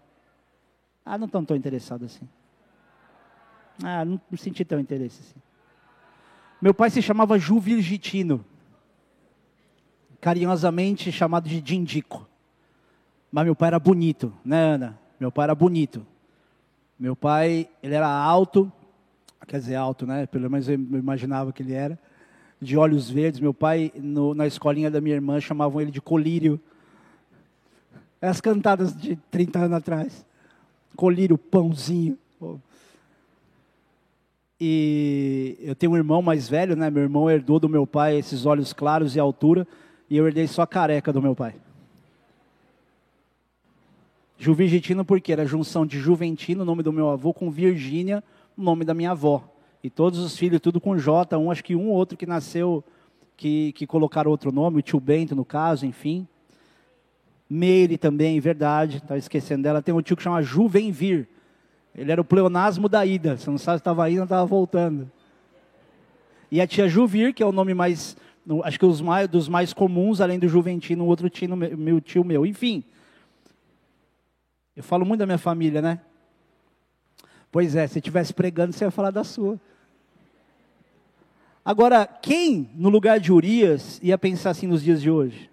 [1.07, 2.29] Ah, não estão tão interessado assim.
[3.83, 5.41] Ah, não senti tão interesse assim.
[6.61, 8.45] Meu pai se chamava Ju Virgitino.
[10.21, 12.29] Carinhosamente chamado de Dindico.
[13.33, 14.99] Mas meu pai era bonito, né, Ana?
[15.19, 16.07] Meu pai era bonito.
[16.99, 18.71] Meu pai, ele era alto,
[19.49, 20.27] quer dizer, alto, né?
[20.27, 21.99] Pelo menos eu imaginava que ele era.
[22.61, 23.41] De olhos verdes.
[23.41, 26.61] Meu pai, no, na escolinha da minha irmã, chamavam ele de colírio.
[28.21, 30.25] As cantadas de 30 anos atrás.
[30.95, 32.17] Colírio, pãozinho.
[34.65, 36.89] E eu tenho um irmão mais velho, né?
[36.89, 39.67] Meu irmão herdou do meu pai esses olhos claros e altura.
[40.09, 41.57] E eu herdei só careca do meu pai.
[44.39, 48.23] Juvirgentino porque era junção de Juventino, nome do meu avô, com Virgínia,
[48.57, 49.43] nome da minha avó.
[49.83, 52.85] E todos os filhos, tudo com J, um, acho que um ou outro que nasceu,
[53.37, 56.25] que, que colocaram outro nome, o tio Bento no caso, enfim.
[57.51, 59.83] Meire também, verdade, estava esquecendo dela.
[59.83, 61.27] Tem um tio que chama Juvenvir.
[61.95, 63.37] Ele era o pleonasmo da ida.
[63.37, 65.11] Você não sabe se estava indo ou estava voltando.
[66.51, 68.17] E a tia Juvir, que é o nome mais,
[68.65, 72.45] acho que os mais, dos mais comuns, além do Juventino, outro tio meu, tio meu.
[72.45, 72.85] Enfim,
[74.77, 76.01] eu falo muito da minha família, né?
[77.51, 79.61] Pois é, se estivesse pregando, você ia falar da sua.
[81.65, 85.51] Agora, quem no lugar de Urias ia pensar assim nos dias de hoje?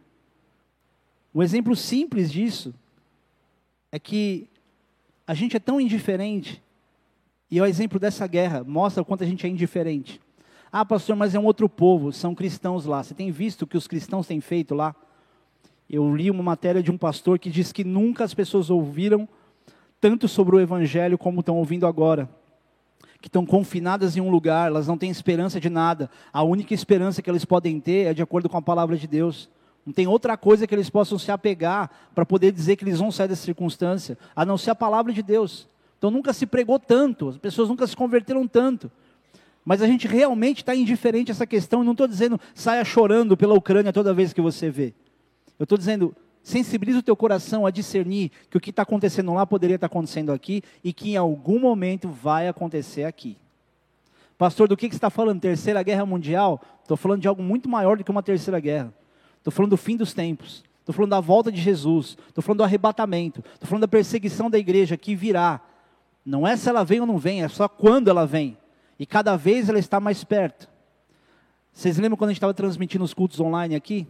[1.36, 2.74] Um exemplo simples disso
[3.92, 4.50] é que
[5.30, 6.60] a gente é tão indiferente,
[7.52, 10.20] e é o exemplo dessa guerra mostra o quanto a gente é indiferente.
[10.72, 13.04] Ah, pastor, mas é um outro povo, são cristãos lá.
[13.04, 14.96] Você tem visto o que os cristãos têm feito lá?
[15.88, 19.30] Eu li uma matéria de um pastor que diz que nunca as pessoas ouviram
[20.02, 22.28] tanto sobre o Evangelho como estão ouvindo agora.
[23.22, 26.10] Que estão confinadas em um lugar, elas não têm esperança de nada.
[26.34, 29.48] A única esperança que eles podem ter é de acordo com a palavra de Deus.
[29.90, 33.12] Não tem outra coisa que eles possam se apegar para poder dizer que eles vão
[33.12, 35.68] sair dessa circunstância, a não ser a palavra de Deus.
[35.98, 38.92] Então nunca se pregou tanto, as pessoas nunca se converteram tanto.
[39.66, 43.36] Mas a gente realmente está indiferente a essa questão, e não estou dizendo saia chorando
[43.36, 44.94] pela Ucrânia toda vez que você vê.
[45.58, 49.44] Eu estou dizendo, sensibiliza o teu coração a discernir que o que está acontecendo lá
[49.44, 53.36] poderia estar tá acontecendo aqui e que em algum momento vai acontecer aqui.
[54.38, 55.42] Pastor, do que, que você está falando?
[55.42, 56.62] Terceira Guerra Mundial?
[56.84, 58.94] Estou falando de algo muito maior do que uma terceira guerra.
[59.40, 60.64] Estou falando do fim dos tempos.
[60.80, 62.18] Estou falando da volta de Jesus.
[62.28, 63.44] Estou falando do arrebatamento.
[63.54, 65.60] Estou falando da perseguição da igreja que virá.
[66.26, 68.58] Não é se ela vem ou não vem, é só quando ela vem.
[68.98, 70.70] E cada vez ela está mais perto.
[71.74, 74.08] Vocês lembram quando a gente estava transmitindo os cultos online aqui?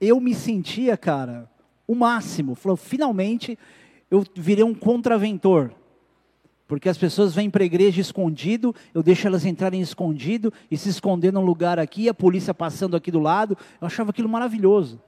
[0.00, 1.48] eu me sentia, cara,
[1.86, 2.54] o máximo.
[2.54, 3.58] Falou, finalmente
[4.10, 5.72] eu virei um contraventor.
[6.70, 10.88] Porque as pessoas vêm para a igreja escondido, eu deixo elas entrarem escondido e se
[10.88, 13.58] esconder num lugar aqui, a polícia passando aqui do lado.
[13.80, 15.02] Eu achava aquilo maravilhoso.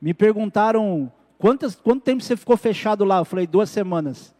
[0.00, 3.18] Me perguntaram quantas, quanto tempo você ficou fechado lá?
[3.18, 4.34] Eu falei, duas semanas.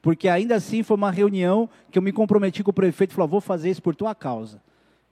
[0.00, 3.28] Porque ainda assim foi uma reunião que eu me comprometi com o prefeito e falou,
[3.28, 4.62] vou fazer isso por tua causa.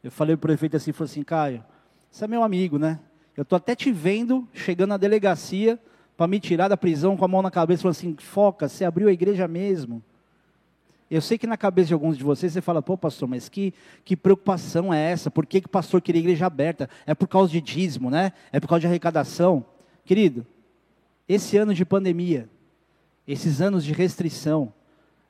[0.02, 1.62] Eu falei para o prefeito assim, falou assim, Caio,
[2.10, 2.98] você é meu amigo, né?
[3.36, 5.78] Eu estou até te vendo chegando na delegacia
[6.16, 9.08] para me tirar da prisão com a mão na cabeça, falando assim: foca, você abriu
[9.08, 10.02] a igreja mesmo.
[11.10, 13.74] Eu sei que na cabeça de alguns de vocês você fala, pô, pastor, mas que,
[14.04, 15.30] que preocupação é essa?
[15.30, 16.88] Por que, que o pastor queria igreja aberta?
[17.06, 18.32] É por causa de dízimo, né?
[18.50, 19.64] É por causa de arrecadação.
[20.04, 20.46] Querido,
[21.28, 22.48] esse ano de pandemia,
[23.28, 24.72] esses anos de restrição,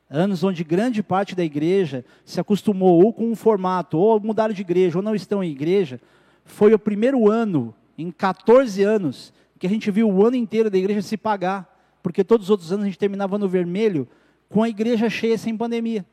[0.09, 4.63] anos onde grande parte da igreja se acostumou ou com um formato, ou mudaram de
[4.63, 6.01] igreja, ou não estão em igreja,
[6.45, 9.33] foi o primeiro ano, em 14 anos,
[9.65, 12.71] que a gente viu o ano inteiro da igreja se pagar, porque todos os outros
[12.71, 14.07] anos a gente terminava no vermelho,
[14.47, 16.05] com a igreja cheia sem pandemia.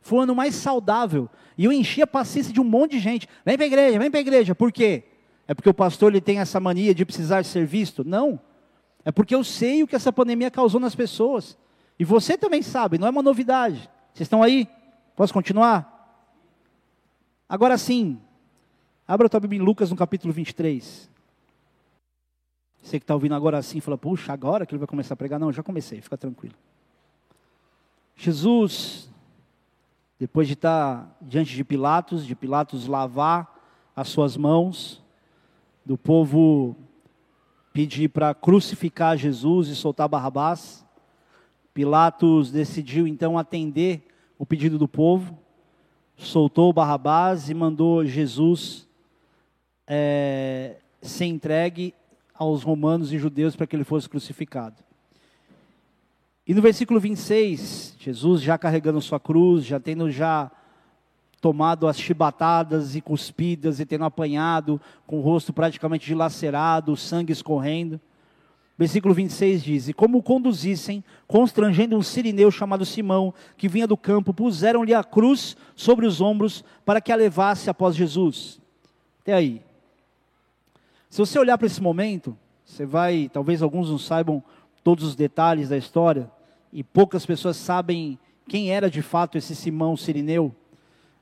[0.00, 1.28] Foi o ano mais saudável.
[1.56, 3.28] E eu enchi a paciência de um monte de gente.
[3.44, 4.54] Vem para a igreja, vem para a igreja.
[4.54, 5.02] Por quê?
[5.48, 8.04] É porque o pastor ele tem essa mania de precisar ser visto?
[8.04, 8.38] Não.
[9.04, 11.58] É porque eu sei o que essa pandemia causou nas pessoas.
[11.98, 13.90] E você também sabe, não é uma novidade.
[14.14, 14.68] Vocês estão aí?
[15.16, 16.22] Posso continuar?
[17.48, 18.20] Agora sim,
[19.04, 21.17] abra a tua Bíblia em Lucas no capítulo 23.
[22.82, 25.38] Você que está ouvindo agora assim, fala, puxa, agora que ele vai começar a pregar?
[25.38, 26.54] Não, já comecei, fica tranquilo.
[28.16, 29.10] Jesus,
[30.18, 33.56] depois de estar diante de Pilatos, de Pilatos lavar
[33.94, 35.02] as suas mãos,
[35.84, 36.76] do povo
[37.72, 40.84] pedir para crucificar Jesus e soltar Barrabás,
[41.72, 44.02] Pilatos decidiu então atender
[44.36, 45.38] o pedido do povo,
[46.16, 48.88] soltou Barrabás e mandou Jesus
[49.86, 51.94] é, ser entregue
[52.38, 54.76] aos romanos e judeus para que ele fosse crucificado.
[56.46, 60.50] E no versículo 26, Jesus já carregando sua cruz, já tendo já
[61.40, 67.32] tomado as chibatadas e cuspidas e tendo apanhado, com o rosto praticamente dilacerado, o sangue
[67.32, 68.00] escorrendo.
[68.78, 73.96] Versículo 26 diz: E como o conduzissem, constrangendo um sirineu chamado Simão, que vinha do
[73.96, 78.60] campo, puseram-lhe a cruz sobre os ombros para que a levasse após Jesus.
[79.20, 79.67] Até aí.
[81.10, 84.42] Se você olhar para esse momento, você vai, talvez alguns não saibam
[84.84, 86.30] todos os detalhes da história,
[86.72, 90.54] e poucas pessoas sabem quem era de fato esse Simão Sirineu.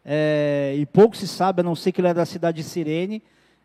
[0.05, 3.23] É, e pouco se sabe, a não ser que ele era da cidade de Cirene,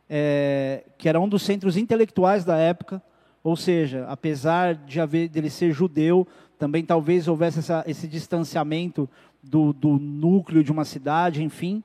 [0.10, 3.02] é, que era um dos centros intelectuais da época.
[3.44, 9.10] Ou seja, apesar de haver dele ser judeu, também talvez houvesse essa, esse distanciamento
[9.42, 11.84] do, do núcleo de uma cidade, enfim.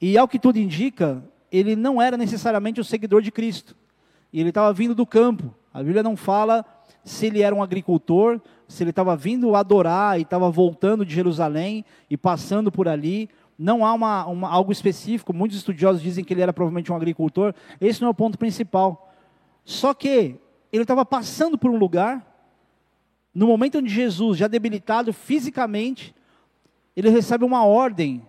[0.00, 3.76] E ao que tudo indica, ele não era necessariamente o seguidor de Cristo.
[4.32, 5.54] E ele estava vindo do campo.
[5.72, 6.64] A Bíblia não fala
[7.04, 11.84] se ele era um agricultor, se ele estava vindo adorar e estava voltando de Jerusalém
[12.08, 13.28] e passando por ali.
[13.58, 17.54] Não há uma, uma, algo específico, muitos estudiosos dizem que ele era provavelmente um agricultor.
[17.80, 19.12] Esse não é o ponto principal.
[19.64, 20.36] Só que
[20.72, 22.26] ele estava passando por um lugar,
[23.34, 26.14] no momento onde Jesus, já debilitado fisicamente,
[26.96, 28.22] ele recebe uma ordem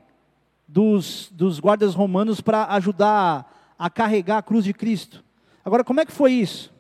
[0.71, 5.21] dos, dos guardas romanos para ajudar a, carregar a cruz de Cristo.
[5.65, 6.71] Agora, como é que foi isso?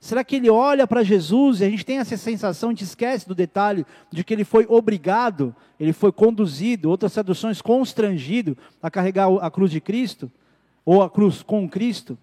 [0.00, 3.28] Será que ele olha para Jesus e a gente tem essa sensação, a gente esquece
[3.28, 9.28] do detalhe de que ele foi obrigado, ele foi conduzido, outras traduções, constrangido a carregar
[9.40, 10.32] a cruz de Cristo,
[10.84, 12.18] ou a cruz com Cristo?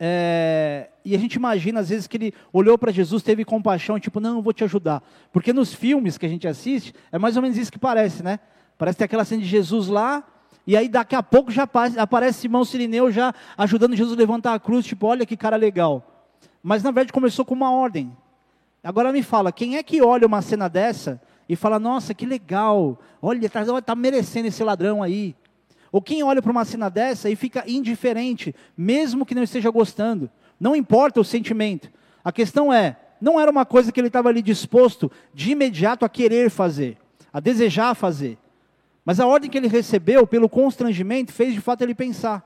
[0.00, 4.20] É, e a gente imagina às vezes que ele olhou para Jesus, teve compaixão, tipo,
[4.20, 5.02] não, eu vou te ajudar.
[5.32, 8.38] Porque nos filmes que a gente assiste, é mais ou menos isso que parece, né?
[8.78, 10.24] Parece ter aquela cena de Jesus lá,
[10.64, 14.60] e aí daqui a pouco já aparece Simão Sirineu já ajudando Jesus a levantar a
[14.60, 16.28] cruz, tipo, olha que cara legal.
[16.62, 18.16] Mas na verdade começou com uma ordem.
[18.84, 22.98] Agora me fala, quem é que olha uma cena dessa e fala, nossa, que legal,
[23.20, 25.34] olha, está tá merecendo esse ladrão aí.
[25.90, 30.30] Ou quem olha para uma cena dessa e fica indiferente, mesmo que não esteja gostando.
[30.60, 31.90] Não importa o sentimento.
[32.22, 36.08] A questão é, não era uma coisa que ele estava ali disposto de imediato a
[36.08, 36.98] querer fazer,
[37.32, 38.38] a desejar fazer.
[39.08, 42.44] Mas a ordem que ele recebeu, pelo constrangimento, fez de fato ele pensar.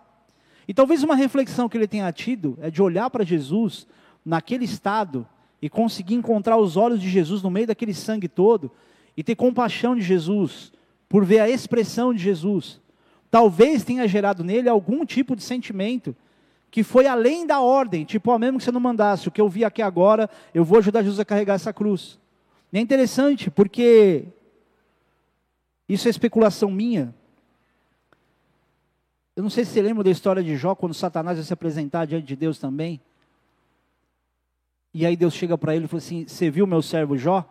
[0.69, 3.85] E talvez uma reflexão que ele tenha tido é de olhar para Jesus
[4.25, 5.27] naquele estado
[5.61, 8.71] e conseguir encontrar os olhos de Jesus no meio daquele sangue todo
[9.17, 10.73] e ter compaixão de Jesus,
[11.09, 12.81] por ver a expressão de Jesus.
[13.29, 16.15] Talvez tenha gerado nele algum tipo de sentimento
[16.71, 19.49] que foi além da ordem, tipo, ó, mesmo que você não mandasse, o que eu
[19.49, 22.21] vi aqui agora, eu vou ajudar Jesus a carregar essa cruz.
[22.73, 24.29] E é interessante, porque
[25.89, 27.15] isso é especulação minha.
[29.35, 32.07] Eu não sei se você lembra da história de Jó, quando Satanás ia se apresentar
[32.07, 33.01] diante de Deus também.
[34.93, 37.49] E aí Deus chega para ele e fala assim: Você viu meu servo Jó?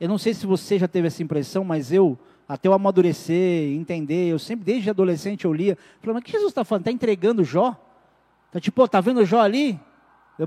[0.00, 4.32] Eu não sei se você já teve essa impressão, mas eu, até eu amadurecer, entender,
[4.32, 5.78] eu sempre, desde adolescente, eu lia.
[6.00, 6.82] Falei, mas o que Jesus está falando?
[6.82, 7.76] Está entregando Jó?
[8.48, 9.78] Está tipo, está vendo Jó ali?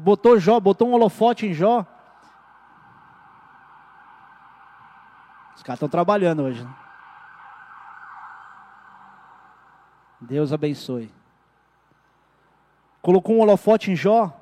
[0.02, 1.86] Botou Jó, botou um holofote em Jó.
[5.56, 6.62] Os caras estão trabalhando hoje.
[6.62, 6.85] Né?
[10.20, 11.12] Deus abençoe.
[13.02, 14.34] Colocou um holofote em Jó.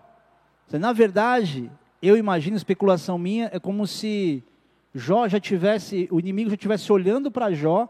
[0.72, 4.44] Na verdade, eu imagino, especulação minha, é como se
[4.94, 7.88] Jó já tivesse, o inimigo já tivesse olhando para Jó,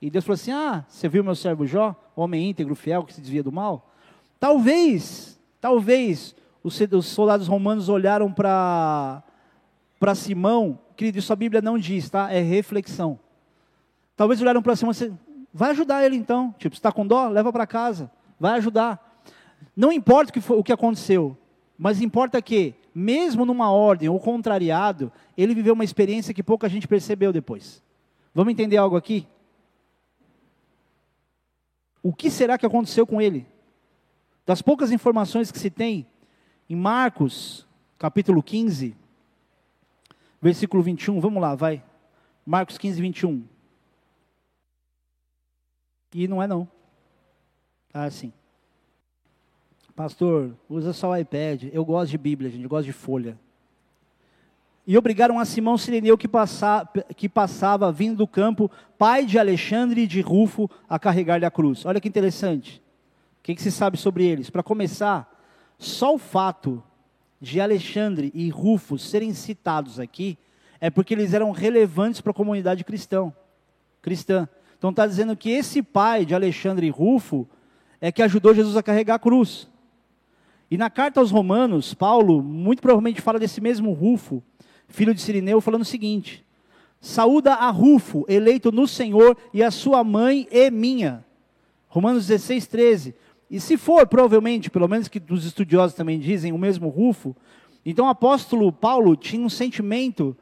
[0.00, 3.20] e Deus falou assim: Ah, você viu meu servo Jó, homem íntegro, fiel, que se
[3.20, 3.90] desvia do mal?
[4.38, 9.22] Talvez, talvez, os, os soldados romanos olharam para
[10.14, 12.32] Simão, querido, isso a Bíblia não diz, tá?
[12.32, 13.18] É reflexão.
[14.16, 15.12] Talvez olharam para Simão e
[15.54, 16.52] vai ajudar ele então.
[16.58, 17.28] Tipo, está com dó?
[17.28, 18.10] Leva para casa.
[18.38, 19.22] Vai ajudar.
[19.76, 21.36] Não importa o que, foi, o que aconteceu,
[21.78, 26.88] mas importa que, mesmo numa ordem ou contrariado, ele viveu uma experiência que pouca gente
[26.88, 27.82] percebeu depois.
[28.34, 29.26] Vamos entender algo aqui?
[32.02, 33.46] O que será que aconteceu com ele?
[34.44, 36.06] Das poucas informações que se tem,
[36.68, 37.66] em Marcos,
[37.98, 38.94] capítulo 15,
[40.42, 41.82] versículo 21, vamos lá, vai.
[42.44, 43.53] Marcos 15, 21.
[46.14, 46.68] E não é não.
[47.92, 48.32] Ah, sim.
[49.96, 51.64] Pastor, usa só o iPad.
[51.72, 53.36] Eu gosto de Bíblia, gente, eu gosto de folha.
[54.86, 60.02] E obrigaram a Simão Sireneu, que, passa, que passava vindo do campo, pai de Alexandre
[60.02, 61.84] e de Rufo, a carregar-lhe a cruz.
[61.84, 62.82] Olha que interessante.
[63.40, 64.50] O que, que se sabe sobre eles?
[64.50, 65.28] Para começar,
[65.78, 66.82] só o fato
[67.40, 70.38] de Alexandre e Rufo serem citados aqui
[70.80, 73.32] é porque eles eram relevantes para a comunidade cristã.
[74.00, 74.48] cristã.
[74.84, 77.48] Então está dizendo que esse pai de Alexandre Rufo
[78.02, 79.66] é que ajudou Jesus a carregar a cruz.
[80.70, 84.42] E na carta aos Romanos, Paulo muito provavelmente fala desse mesmo Rufo,
[84.86, 86.44] filho de Sirineu, falando o seguinte:
[87.00, 91.24] Saúda a Rufo, eleito no Senhor, e a sua mãe e minha.
[91.88, 93.14] Romanos 16, 13.
[93.50, 97.34] E se for, provavelmente, pelo menos que os estudiosos também dizem, o mesmo Rufo,
[97.86, 100.36] então o apóstolo Paulo tinha um sentimento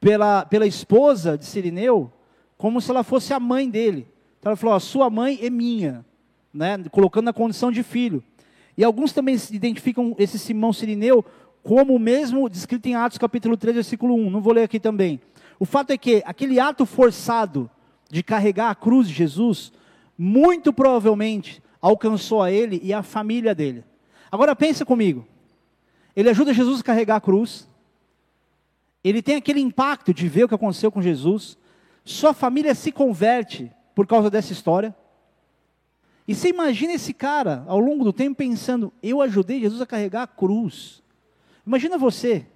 [0.00, 2.12] pela, pela esposa de Sirineu,
[2.60, 4.06] como se ela fosse a mãe dele.
[4.38, 6.04] Então ela falou: a sua mãe é minha,
[6.52, 6.76] né?
[6.92, 8.22] colocando na condição de filho.
[8.76, 11.24] E alguns também identificam esse Simão Sirineu
[11.62, 14.30] como o mesmo descrito em Atos capítulo 3, versículo 1.
[14.30, 15.22] Não vou ler aqui também.
[15.58, 17.68] O fato é que aquele ato forçado
[18.10, 19.72] de carregar a cruz de Jesus,
[20.18, 23.84] muito provavelmente alcançou a ele e a família dele.
[24.30, 25.26] Agora pensa comigo.
[26.14, 27.66] Ele ajuda Jesus a carregar a cruz.
[29.02, 31.58] Ele tem aquele impacto de ver o que aconteceu com Jesus.
[32.04, 34.94] Sua família se converte por causa dessa história.
[36.26, 40.22] E você imagina esse cara, ao longo do tempo, pensando: eu ajudei Jesus a carregar
[40.22, 41.02] a cruz.
[41.66, 42.46] Imagina você,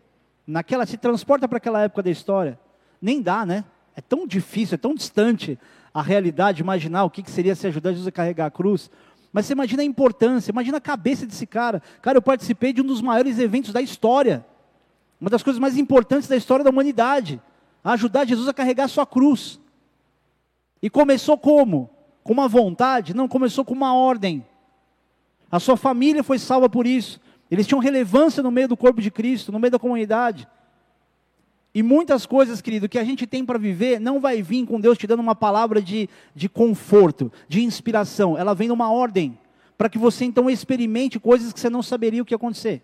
[0.46, 2.58] naquela, se transporta para aquela época da história.
[3.00, 3.64] Nem dá, né?
[3.96, 5.58] É tão difícil, é tão distante
[5.92, 8.90] a realidade, imaginar o que, que seria se ajudar Jesus a carregar a cruz.
[9.32, 11.82] Mas você imagina a importância, imagina a cabeça desse cara.
[12.00, 14.46] Cara, eu participei de um dos maiores eventos da história.
[15.20, 17.40] Uma das coisas mais importantes da história da humanidade.
[17.92, 19.60] Ajudar Jesus a carregar a sua cruz.
[20.80, 21.90] E começou como?
[22.24, 24.44] com uma vontade, não, começou com uma ordem.
[25.52, 27.20] A sua família foi salva por isso.
[27.50, 30.48] Eles tinham relevância no meio do corpo de Cristo, no meio da comunidade.
[31.74, 34.96] E muitas coisas, querido, que a gente tem para viver, não vai vir com Deus
[34.96, 38.38] te dando uma palavra de, de conforto, de inspiração.
[38.38, 39.38] Ela vem numa ordem,
[39.76, 42.82] para que você então experimente coisas que você não saberia o que ia acontecer.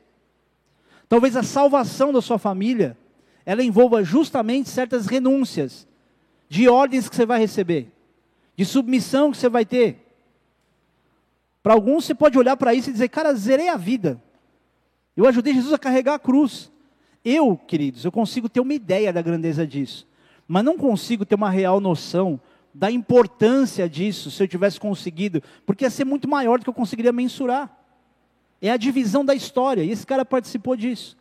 [1.09, 2.97] Talvez a salvação da sua família,
[3.45, 5.87] ela envolva justamente certas renúncias,
[6.49, 7.93] de ordens que você vai receber
[8.61, 10.07] de submissão que você vai ter.
[11.63, 14.23] Para alguns você pode olhar para isso e dizer, cara, zerei a vida.
[15.17, 16.71] Eu ajudei Jesus a carregar a cruz.
[17.25, 20.07] Eu, queridos, eu consigo ter uma ideia da grandeza disso,
[20.47, 22.39] mas não consigo ter uma real noção
[22.75, 26.75] da importância disso se eu tivesse conseguido, porque ia ser muito maior do que eu
[26.75, 27.75] conseguiria mensurar.
[28.61, 31.17] É a divisão da história, e esse cara participou disso.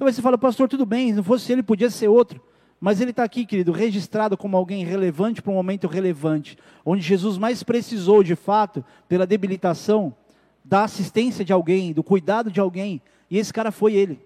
[0.00, 2.40] Então você fala, pastor, tudo bem, se não fosse ele, podia ser outro.
[2.80, 7.36] Mas ele está aqui, querido, registrado como alguém relevante para um momento relevante, onde Jesus
[7.36, 10.16] mais precisou, de fato, pela debilitação,
[10.64, 14.24] da assistência de alguém, do cuidado de alguém, e esse cara foi ele.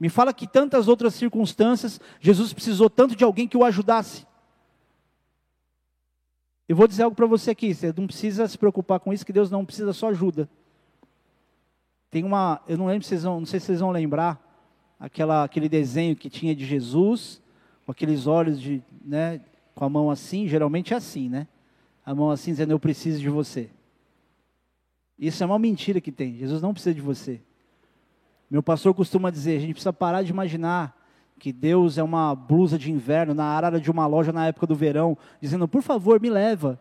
[0.00, 4.26] Me fala que tantas outras circunstâncias, Jesus precisou tanto de alguém que o ajudasse.
[6.68, 9.32] Eu vou dizer algo para você aqui, você não precisa se preocupar com isso, que
[9.32, 10.50] Deus não precisa só ajuda.
[12.10, 14.44] Tem uma, eu não lembro vocês vão, não sei se vocês vão lembrar,
[14.98, 17.42] aquela, aquele desenho que tinha de Jesus
[17.84, 19.40] com aqueles olhos de, né,
[19.74, 21.46] com a mão assim, geralmente é assim, né?
[22.04, 23.70] A mão assim dizendo eu preciso de você.
[25.18, 26.36] Isso é uma mentira que tem.
[26.36, 27.40] Jesus não precisa de você.
[28.50, 30.96] Meu pastor costuma dizer, a gente precisa parar de imaginar
[31.38, 34.74] que Deus é uma blusa de inverno na arara de uma loja na época do
[34.74, 36.80] verão, dizendo, por favor, me leva.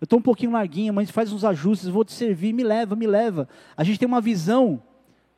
[0.00, 3.06] Eu estou um pouquinho larguinho, mas faz uns ajustes, vou te servir, me leva, me
[3.06, 3.48] leva.
[3.76, 4.82] A gente tem uma visão,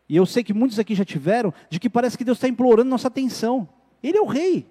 [0.08, 2.90] e eu sei que muitos aqui já tiveram, de que parece que Deus está implorando
[2.90, 3.68] nossa atenção.
[4.02, 4.66] Ele é o rei.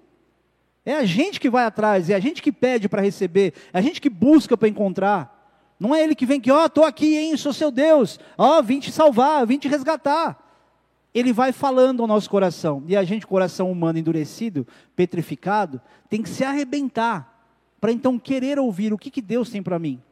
[0.86, 3.80] É a gente que vai atrás, é a gente que pede para receber, é a
[3.80, 5.32] gente que busca para encontrar.
[5.80, 8.58] Não é ele que vem que, ó, oh, estou aqui, hein, sou seu Deus, ó,
[8.58, 10.40] oh, vim te salvar, vim te resgatar.
[11.12, 12.82] ele vai falando ao nosso coração.
[12.86, 14.66] E a gente, coração humano endurecido,
[14.96, 17.34] petrificado, tem que se arrebentar
[17.80, 20.02] para então querer ouvir o que, que Deus tem para mim.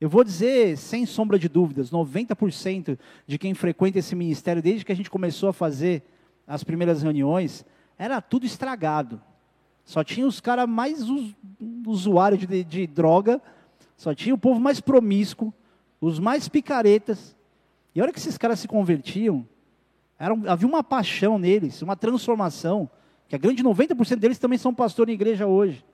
[0.00, 4.92] Eu vou dizer, sem sombra de dúvidas, 90% de quem frequenta esse ministério, desde que
[4.92, 6.04] a gente começou a fazer
[6.46, 7.64] as primeiras reuniões,
[7.98, 9.20] era tudo estragado.
[9.84, 11.34] Só tinha os caras mais us,
[11.84, 13.42] usuários de, de droga,
[13.96, 15.52] só tinha o povo mais promíscuo,
[16.00, 17.36] os mais picaretas.
[17.92, 19.44] E a hora que esses caras se convertiam,
[20.16, 22.88] era, havia uma paixão neles, uma transformação,
[23.26, 25.84] que a grande 90% deles também são pastores em igreja hoje.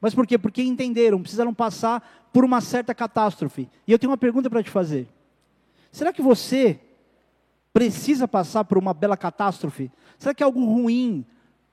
[0.00, 0.38] Mas por quê?
[0.38, 3.68] Porque entenderam, precisaram passar por uma certa catástrofe.
[3.86, 5.08] E eu tenho uma pergunta para te fazer.
[5.90, 6.78] Será que você
[7.72, 9.90] precisa passar por uma bela catástrofe?
[10.18, 11.24] Será que algo ruim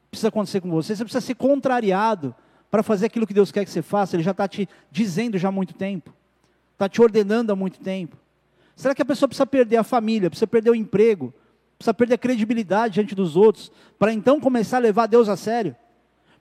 [0.09, 0.95] precisa acontecer com você?
[0.95, 2.33] Você precisa ser contrariado
[2.71, 4.15] para fazer aquilo que Deus quer que você faça?
[4.15, 6.13] Ele já está te dizendo já há muito tempo.
[6.73, 8.17] Está te ordenando há muito tempo.
[8.75, 11.33] Será que a pessoa precisa perder a família, precisa perder o emprego,
[11.77, 15.75] precisa perder a credibilidade diante dos outros, para então começar a levar Deus a sério?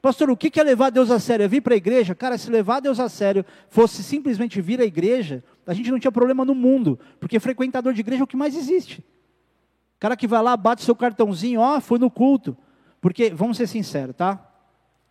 [0.04, 1.44] Pastor, o que é levar Deus a sério?
[1.44, 2.14] É vir para a igreja?
[2.14, 6.12] Cara, se levar Deus a sério fosse simplesmente vir à igreja, a gente não tinha
[6.12, 8.98] problema no mundo, porque frequentador de igreja é o que mais existe.
[8.98, 12.54] O cara que vai lá, bate seu cartãozinho, ó, foi no culto.
[13.00, 14.46] Porque, vamos ser sinceros, tá?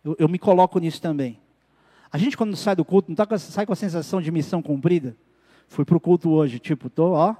[0.04, 1.40] Eu, eu me coloco nisso também.
[2.08, 4.62] A gente, quando sai do culto, não tá com, sai com a sensação de missão
[4.62, 5.16] cumprida?
[5.66, 7.34] Fui para o culto hoje, tipo, tô, ó.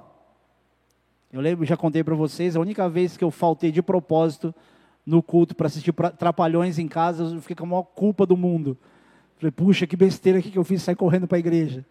[1.31, 4.53] Eu lembro, já contei para vocês, a única vez que eu faltei de propósito
[5.05, 8.77] no culto para assistir Trapalhões em casa, eu fiquei com a maior culpa do mundo.
[9.37, 11.85] Falei, puxa, que besteira que eu fiz sair correndo para a igreja.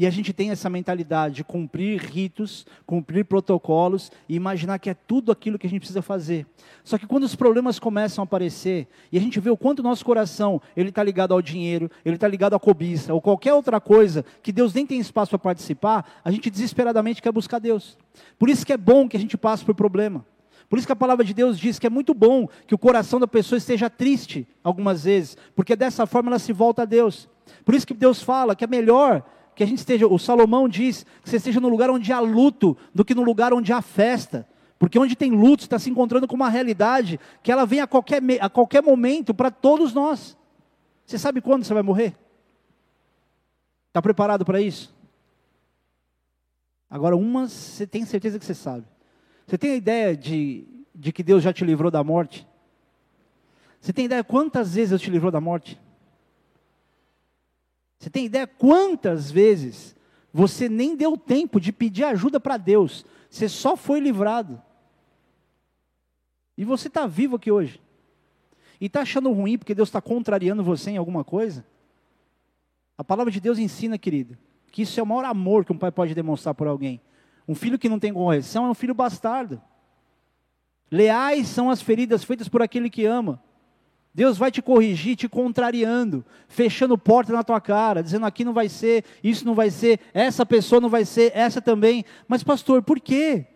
[0.00, 4.94] E a gente tem essa mentalidade de cumprir ritos, cumprir protocolos e imaginar que é
[4.94, 6.46] tudo aquilo que a gente precisa fazer.
[6.82, 9.82] Só que quando os problemas começam a aparecer e a gente vê o quanto o
[9.82, 13.78] nosso coração ele está ligado ao dinheiro, ele está ligado à cobiça ou qualquer outra
[13.78, 17.98] coisa que Deus nem tem espaço para participar, a gente desesperadamente quer buscar Deus.
[18.38, 20.24] Por isso que é bom que a gente passe por problema.
[20.70, 23.18] Por isso que a palavra de Deus diz que é muito bom que o coração
[23.18, 27.28] da pessoa esteja triste algumas vezes, porque dessa forma ela se volta a Deus.
[27.64, 31.04] Por isso que Deus fala que é melhor que a gente esteja, o Salomão diz,
[31.24, 34.46] que você esteja no lugar onde há luto do que no lugar onde há festa.
[34.78, 38.22] Porque onde tem luto, está se encontrando com uma realidade que ela vem a qualquer,
[38.40, 40.38] a qualquer momento para todos nós.
[41.04, 42.14] Você sabe quando você vai morrer?
[43.88, 44.94] Está preparado para isso?
[46.88, 48.86] Agora, umas você tem certeza que você sabe.
[49.50, 52.46] Você tem a ideia de, de que Deus já te livrou da morte?
[53.80, 55.76] Você tem ideia quantas vezes Deus te livrou da morte?
[57.98, 59.96] Você tem ideia quantas vezes
[60.32, 63.04] você nem deu tempo de pedir ajuda para Deus?
[63.28, 64.62] Você só foi livrado.
[66.56, 67.82] E você está vivo aqui hoje.
[68.80, 71.66] E está achando ruim porque Deus está contrariando você em alguma coisa?
[72.96, 74.38] A palavra de Deus ensina, querido,
[74.70, 77.00] que isso é o maior amor que um pai pode demonstrar por alguém.
[77.50, 79.60] Um filho que não tem correção é um filho bastardo.
[80.88, 83.42] Leais são as feridas feitas por aquele que ama.
[84.14, 88.68] Deus vai te corrigir, te contrariando, fechando porta na tua cara, dizendo aqui não vai
[88.68, 92.04] ser, isso não vai ser, essa pessoa não vai ser, essa também.
[92.28, 93.46] Mas, pastor, por quê?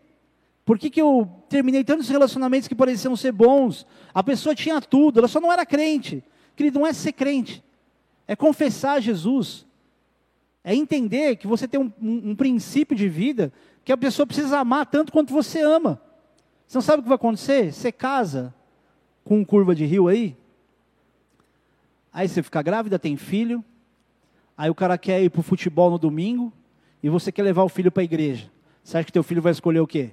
[0.65, 3.87] Por que, que eu terminei tantos relacionamentos que pareciam ser bons?
[4.13, 6.25] A pessoa tinha tudo, ela só não era crente.
[6.57, 7.63] Querido, não é ser crente,
[8.27, 9.65] é confessar Jesus,
[10.65, 13.53] é entender que você tem um, um, um princípio de vida
[13.85, 16.01] que a pessoa precisa amar tanto quanto você ama.
[16.67, 17.73] Você não sabe o que vai acontecer?
[17.73, 18.55] Você casa
[19.23, 20.37] com um curva de rio aí,
[22.13, 23.65] aí você fica grávida, tem filho,
[24.57, 26.53] aí o cara quer ir para o futebol no domingo,
[27.03, 28.51] e você quer levar o filho para a igreja.
[28.83, 30.11] Você acha que teu filho vai escolher o quê?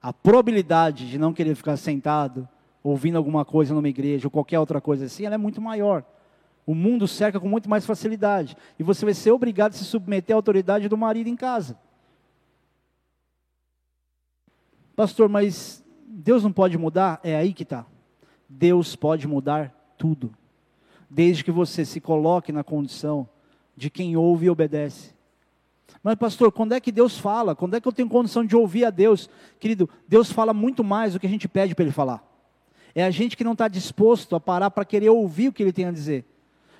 [0.00, 2.48] A probabilidade de não querer ficar sentado,
[2.82, 6.04] ouvindo alguma coisa numa igreja, ou qualquer outra coisa assim, ela é muito maior.
[6.66, 8.56] O mundo cerca com muito mais facilidade.
[8.78, 11.76] E você vai ser obrigado a se submeter à autoridade do marido em casa.
[14.94, 17.20] Pastor, mas Deus não pode mudar?
[17.22, 17.86] É aí que está.
[18.48, 20.32] Deus pode mudar tudo.
[21.08, 23.28] Desde que você se coloque na condição
[23.76, 25.14] de quem ouve e obedece.
[26.02, 27.54] Mas, pastor, quando é que Deus fala?
[27.54, 29.30] Quando é que eu tenho condição de ouvir a Deus?
[29.58, 32.22] Querido, Deus fala muito mais do que a gente pede para Ele falar.
[32.94, 35.72] É a gente que não está disposto a parar para querer ouvir o que Ele
[35.72, 36.26] tem a dizer.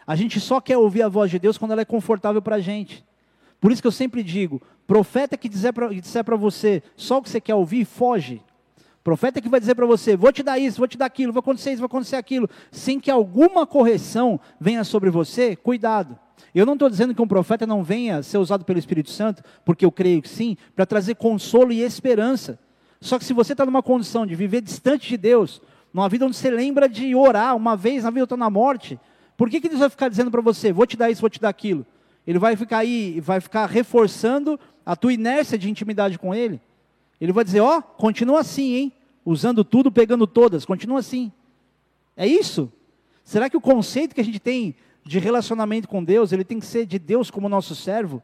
[0.07, 2.61] A gente só quer ouvir a voz de Deus quando ela é confortável para a
[2.61, 3.05] gente.
[3.63, 7.41] Por isso que eu sempre digo: profeta que disser para você só o que você
[7.41, 8.43] quer ouvir, foge.
[9.05, 11.39] Profeta que vai dizer para você: vou te dar isso, vou te dar aquilo, vai
[11.39, 16.19] acontecer isso, vai acontecer aquilo, sem que alguma correção venha sobre você, cuidado.
[16.53, 19.85] Eu não estou dizendo que um profeta não venha ser usado pelo Espírito Santo, porque
[19.85, 22.59] eu creio que sim, para trazer consolo e esperança.
[23.01, 25.63] Só que se você está numa condição de viver distante de Deus,
[25.95, 28.99] numa vida onde você lembra de orar uma vez na vida, estou na morte,
[29.37, 31.41] por que, que Deus vai ficar dizendo para você: vou te dar isso, vou te
[31.41, 31.87] dar aquilo?
[32.27, 36.61] Ele vai ficar aí, vai ficar reforçando a tua inércia de intimidade com Ele.
[37.21, 38.93] Ele vai dizer: Ó, oh, continua assim, hein?
[39.25, 41.31] Usando tudo, pegando todas, continua assim.
[42.17, 42.73] É isso?
[43.25, 46.67] Será que o conceito que a gente tem de relacionamento com Deus, ele tem que
[46.67, 48.23] ser de Deus como nosso servo?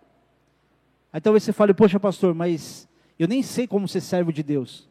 [1.12, 2.88] Aí talvez você fale, poxa, pastor, mas
[3.18, 4.88] eu nem sei como ser servo de Deus.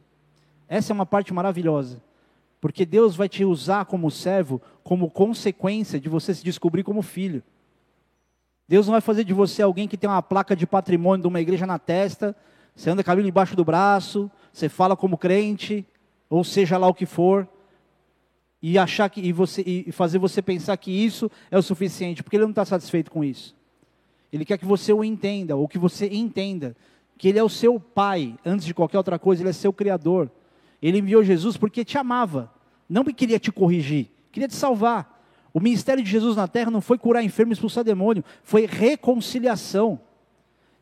[0.67, 2.01] Essa é uma parte maravilhosa.
[2.59, 7.43] Porque Deus vai te usar como servo, como consequência de você se descobrir como filho.
[8.67, 11.39] Deus não vai fazer de você alguém que tem uma placa de patrimônio de uma
[11.39, 12.35] igreja na testa,
[12.75, 15.85] você anda cabelo embaixo do braço, você fala como crente,
[16.29, 17.47] ou seja lá o que for,
[18.61, 22.35] e achar que e você e fazer você pensar que isso é o suficiente, porque
[22.35, 23.55] ele não está satisfeito com isso.
[24.31, 26.75] Ele quer que você o entenda, ou que você entenda
[27.17, 30.29] que ele é o seu pai, antes de qualquer outra coisa, ele é seu criador.
[30.81, 32.51] Ele enviou Jesus porque te amava,
[32.87, 35.16] não porque queria te corrigir, queria te salvar.
[35.57, 39.99] O ministério de Jesus na terra não foi curar enfermo e expulsar demônio, foi reconciliação.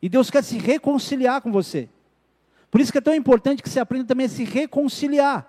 [0.02, 1.88] E Deus quer se reconciliar com você.
[2.70, 5.48] Por isso que é tão importante que você aprenda também a se reconciliar.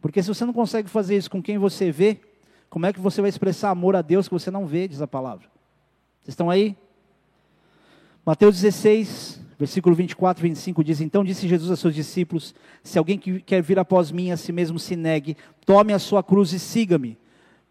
[0.00, 2.20] Porque se você não consegue fazer isso com quem você vê,
[2.68, 5.06] como é que você vai expressar amor a Deus que você não vê, diz a
[5.06, 5.46] palavra?
[6.22, 6.76] Vocês estão aí?
[8.26, 13.18] Mateus 16, versículo 24 e 25 diz: Então disse Jesus a seus discípulos: Se alguém
[13.18, 16.58] que quer vir após mim, a si mesmo se negue, tome a sua cruz e
[16.58, 17.18] siga-me.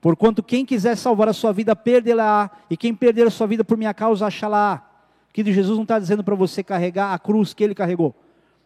[0.02, 3.78] Porquanto quem quiser salvar a sua vida, perdê-la, e quem perder a sua vida por
[3.78, 4.90] minha causa, achá-la.
[5.32, 8.16] Que Jesus não está dizendo para você carregar a cruz que ele carregou,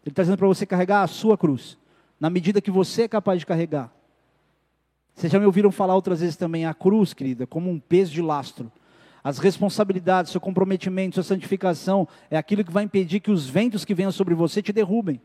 [0.04, 1.78] ele está dizendo para você carregar a sua cruz,
[2.20, 3.90] na medida que você é capaz de carregar.
[5.16, 8.22] Vocês já me ouviram falar outras vezes também a cruz, querida, como um peso de
[8.22, 8.72] lastro
[9.28, 13.94] as responsabilidades, seu comprometimento, sua santificação, é aquilo que vai impedir que os ventos que
[13.94, 15.20] venham sobre você te derrubem.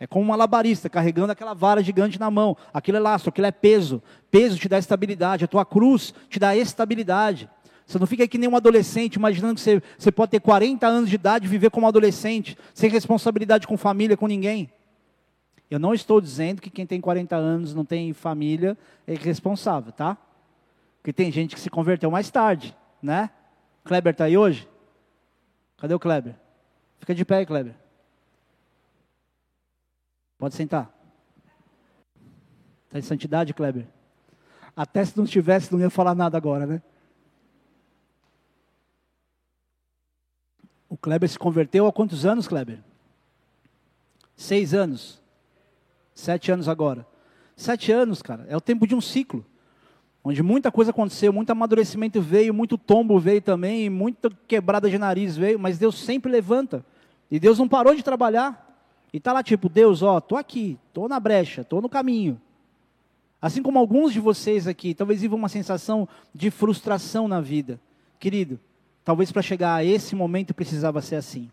[0.00, 2.56] É como um malabarista carregando aquela vara gigante na mão.
[2.72, 4.02] Aquilo é lastro, aquilo é peso.
[4.30, 7.50] Peso te dá estabilidade, a tua cruz te dá estabilidade.
[7.86, 11.10] Você não fica que nem um adolescente, imaginando que você, você pode ter 40 anos
[11.10, 14.72] de idade e viver como adolescente, sem responsabilidade com família, com ninguém.
[15.70, 18.74] Eu não estou dizendo que quem tem 40 anos não tem família
[19.06, 20.16] é irresponsável, tá?
[21.02, 23.30] Porque tem gente que se converteu mais tarde né?
[23.84, 24.68] Kleber está aí hoje?
[25.76, 26.34] Cadê o Kleber?
[26.98, 27.74] Fica de pé Kleber.
[30.38, 30.92] Pode sentar.
[32.86, 33.86] Está em santidade, Kleber?
[34.76, 36.82] Até se não estivesse, não ia falar nada agora, né?
[40.88, 42.82] O Kleber se converteu há quantos anos, Kleber?
[44.36, 45.20] Seis anos.
[46.14, 47.06] Sete anos agora.
[47.56, 48.46] Sete anos, cara.
[48.48, 49.44] É o tempo de um ciclo
[50.28, 55.34] onde muita coisa aconteceu, muito amadurecimento veio, muito tombo veio também, muita quebrada de nariz
[55.34, 56.84] veio, mas Deus sempre levanta.
[57.30, 58.66] E Deus não parou de trabalhar.
[59.10, 62.38] E está lá tipo, Deus, ó, tô aqui, tô na brecha, tô no caminho.
[63.40, 67.80] Assim como alguns de vocês aqui, talvez vivam uma sensação de frustração na vida.
[68.18, 68.60] Querido,
[69.02, 71.48] talvez para chegar a esse momento precisava ser assim.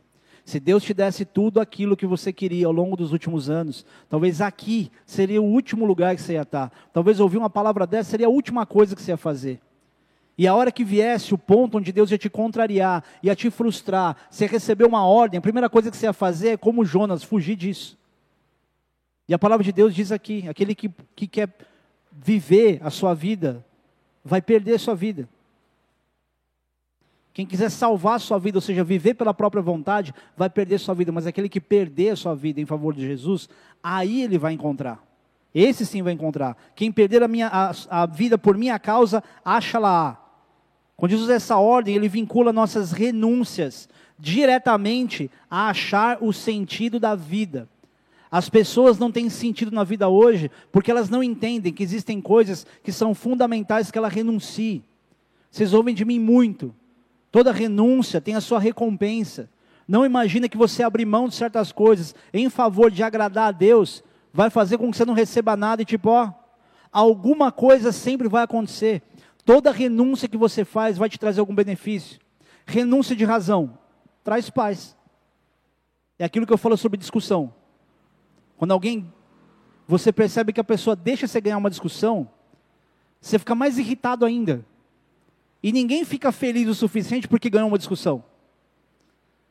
[0.46, 4.41] Se Deus te desse tudo aquilo que você queria ao longo dos últimos anos, talvez
[4.41, 6.72] aqui seria o último lugar que você ia estar.
[6.93, 9.60] Talvez ouvir uma palavra dessa seria a última coisa que você ia fazer.
[10.38, 14.16] E a hora que viesse o ponto onde Deus ia te contrariar, ia te frustrar,
[14.30, 17.56] você recebeu uma ordem, a primeira coisa que você ia fazer é como Jonas, fugir
[17.56, 17.98] disso.
[19.28, 21.50] E a palavra de Deus diz aqui: aquele que, que quer
[22.12, 23.66] viver a sua vida,
[24.24, 25.28] vai perder a sua vida.
[27.36, 30.96] Quem quiser salvar a sua vida, ou seja, viver pela própria vontade, vai perder sua
[30.96, 31.12] vida.
[31.12, 33.50] Mas aquele que perder a sua vida em favor de Jesus,
[33.84, 35.04] aí ele vai encontrar.
[35.54, 36.56] Esse sim vai encontrar.
[36.74, 40.18] Quem perder a, minha, a, a vida por minha causa, acha lá.
[40.96, 47.16] Quando Jesus usa essa ordem, ele vincula nossas renúncias diretamente a achar o sentido da
[47.16, 47.68] vida.
[48.32, 52.66] As pessoas não têm sentido na vida hoje porque elas não entendem que existem coisas
[52.82, 54.86] que são fundamentais que ela renuncie.
[55.52, 56.74] Vocês ouvem de mim muito.
[57.36, 59.50] Toda renúncia tem a sua recompensa.
[59.86, 64.02] Não imagine que você abrir mão de certas coisas em favor de agradar a Deus
[64.32, 66.32] vai fazer com que você não receba nada e tipo, ó,
[66.94, 69.02] alguma coisa sempre vai acontecer.
[69.44, 72.22] Toda renúncia que você faz vai te trazer algum benefício.
[72.66, 73.78] Renúncia de razão
[74.24, 74.96] traz paz.
[76.18, 77.54] É aquilo que eu falo sobre discussão.
[78.56, 79.14] Quando alguém
[79.86, 82.30] você percebe que a pessoa deixa você ganhar uma discussão,
[83.20, 84.66] você fica mais irritado ainda.
[85.66, 88.24] E ninguém fica feliz o suficiente porque ganhou uma discussão.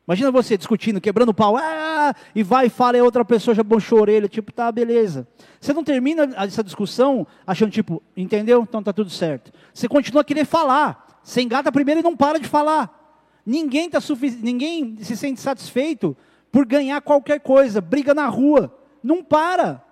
[0.06, 3.64] Imagina você discutindo, quebrando pau, ah, e vai e fala, e a outra pessoa já
[3.64, 5.26] bonchou a orelha, tipo, tá, beleza.
[5.60, 8.62] Você não termina essa discussão achando, tipo, entendeu?
[8.62, 9.50] Então tá tudo certo.
[9.72, 11.20] Você continua a querer falar.
[11.20, 13.20] Você engata primeiro e não para de falar.
[13.44, 13.98] Ninguém, tá
[14.40, 16.16] ninguém se sente satisfeito
[16.52, 17.80] por ganhar qualquer coisa.
[17.80, 18.72] Briga na rua.
[19.02, 19.82] Não para.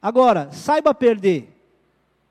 [0.00, 1.54] Agora, saiba perder.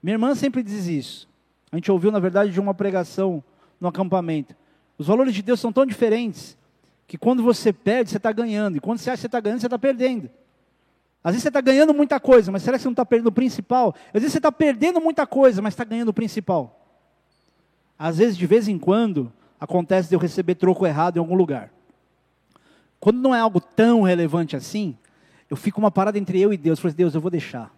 [0.01, 1.30] Minha irmã sempre diz isso.
[1.71, 3.43] A gente ouviu, na verdade, de uma pregação
[3.79, 4.55] no acampamento.
[4.97, 6.57] Os valores de Deus são tão diferentes
[7.07, 8.77] que quando você perde, você está ganhando.
[8.77, 10.29] E quando você acha que você está ganhando, você está perdendo.
[11.23, 13.31] Às vezes você está ganhando muita coisa, mas será que você não está perdendo o
[13.31, 13.95] principal?
[14.07, 16.79] Às vezes você está perdendo muita coisa, mas está ganhando o principal.
[17.97, 21.71] Às vezes, de vez em quando, acontece de eu receber troco errado em algum lugar.
[22.99, 24.97] Quando não é algo tão relevante assim,
[25.49, 26.79] eu fico uma parada entre eu e Deus.
[26.79, 27.71] Eu falei, Deus, eu vou deixar.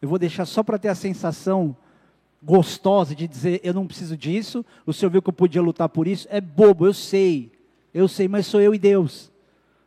[0.00, 1.76] Eu vou deixar só para ter a sensação
[2.42, 6.08] gostosa de dizer, eu não preciso disso, o Senhor viu que eu podia lutar por
[6.08, 6.26] isso.
[6.30, 7.52] É bobo, eu sei.
[7.94, 9.30] Eu sei, mas sou eu e Deus.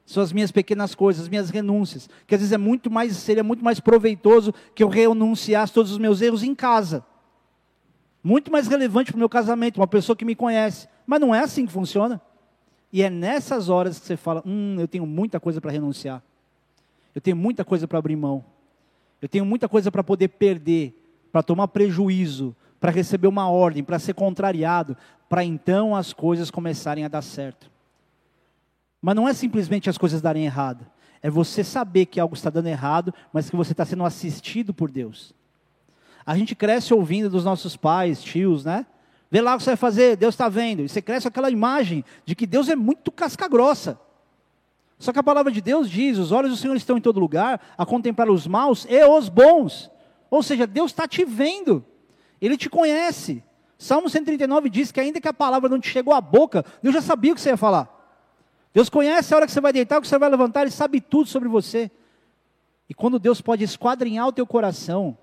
[0.06, 2.08] São as minhas pequenas coisas, as minhas renúncias.
[2.28, 5.98] Que às vezes é muito mais, seria muito mais proveitoso que eu renunciasse todos os
[5.98, 7.04] meus erros em casa.
[8.24, 10.88] Muito mais relevante para o meu casamento, uma pessoa que me conhece.
[11.06, 12.22] Mas não é assim que funciona.
[12.94, 16.24] E é nessas horas que você fala: hum, eu tenho muita coisa para renunciar.
[17.14, 18.46] Eu tenho muita coisa para abrir mão.
[19.22, 20.94] Eu tenho muita coisa para poder perder,
[21.36, 24.96] para tomar prejuízo, para receber uma ordem, para ser contrariado,
[25.28, 27.70] para então as coisas começarem a dar certo.
[29.02, 30.88] Mas não é simplesmente as coisas darem errado.
[31.22, 34.90] É você saber que algo está dando errado, mas que você está sendo assistido por
[34.90, 35.34] Deus.
[36.26, 38.86] A gente cresce ouvindo dos nossos pais, tios, né?
[39.30, 40.84] Vê lá o que você vai fazer, Deus está vendo.
[40.84, 44.00] E você cresce aquela imagem de que Deus é muito casca grossa.
[44.98, 47.60] Só que a palavra de Deus diz: os olhos do Senhor estão em todo lugar,
[47.78, 49.94] a contemplar os maus e os bons.
[50.30, 51.86] Ou seja, Deus está te vendo,
[52.42, 53.44] Ele te conhece.
[53.78, 57.02] Salmo 139 diz que ainda que a palavra não te chegou à boca, Deus já
[57.02, 57.92] sabia o que você ia falar.
[58.74, 61.00] Deus conhece a hora que você vai deitar, o que você vai levantar, Ele sabe
[61.00, 61.90] tudo sobre você.
[62.90, 65.18] E quando Deus pode esquadrinhar o teu coração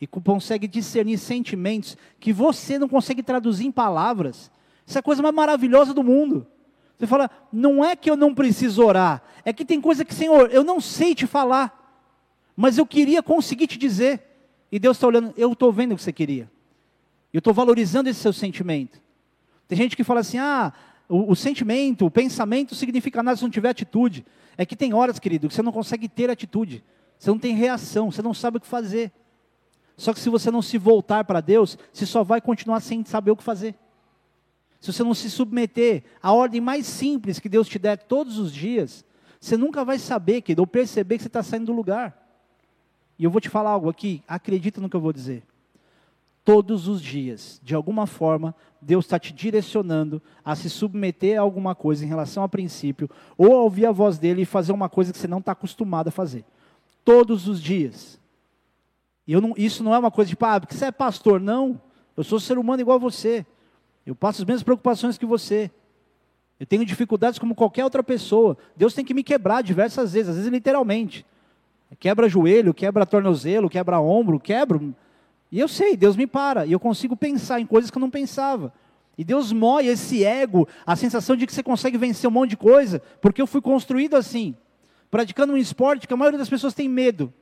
[0.00, 4.50] e consegue discernir sentimentos que você não consegue traduzir em palavras,
[4.86, 6.46] isso é a coisa mais maravilhosa do mundo.
[6.98, 10.50] Você fala, não é que eu não preciso orar, é que tem coisa que, Senhor,
[10.50, 11.83] eu não sei te falar,
[12.56, 14.22] mas eu queria conseguir te dizer.
[14.70, 16.50] E Deus está olhando, eu estou vendo o que você queria.
[17.32, 19.00] Eu estou valorizando esse seu sentimento.
[19.66, 20.72] Tem gente que fala assim, ah,
[21.08, 24.24] o, o, sentimento, o pensamento significa nada se não tiver atitude.
[24.56, 26.84] É que tem horas, querido, que você não consegue ter atitude.
[27.18, 29.12] Você não tem reação, você não sabe o que fazer.
[29.96, 33.30] Só que se você não se voltar para Deus, você só vai continuar sem saber
[33.30, 33.74] o que fazer.
[34.80, 38.52] Se você não se submeter à ordem mais simples que Deus te der todos os
[38.52, 39.04] dias,
[39.40, 42.23] você nunca vai saber, querido, ou perceber que você está saindo do lugar.
[43.18, 45.42] E eu vou te falar algo aqui, acredita no que eu vou dizer.
[46.44, 51.74] Todos os dias, de alguma forma, Deus está te direcionando a se submeter a alguma
[51.74, 53.08] coisa em relação a princípio,
[53.38, 56.08] ou a ouvir a voz dele e fazer uma coisa que você não está acostumado
[56.08, 56.44] a fazer.
[57.02, 58.20] Todos os dias.
[59.26, 61.40] E não, isso não é uma coisa de, ah, porque você é pastor.
[61.40, 61.80] Não,
[62.16, 63.46] eu sou ser humano igual a você.
[64.04, 65.70] Eu passo as mesmas preocupações que você.
[66.60, 68.56] Eu tenho dificuldades como qualquer outra pessoa.
[68.76, 71.24] Deus tem que me quebrar diversas vezes, às vezes literalmente.
[71.98, 74.94] Quebra joelho, quebra tornozelo, quebra ombro, quebro.
[75.50, 78.10] E eu sei, Deus me para, e eu consigo pensar em coisas que eu não
[78.10, 78.72] pensava.
[79.16, 82.56] E Deus moe esse ego, a sensação de que você consegue vencer um monte de
[82.56, 84.56] coisa, porque eu fui construído assim,
[85.10, 87.32] praticando um esporte que a maioria das pessoas tem medo.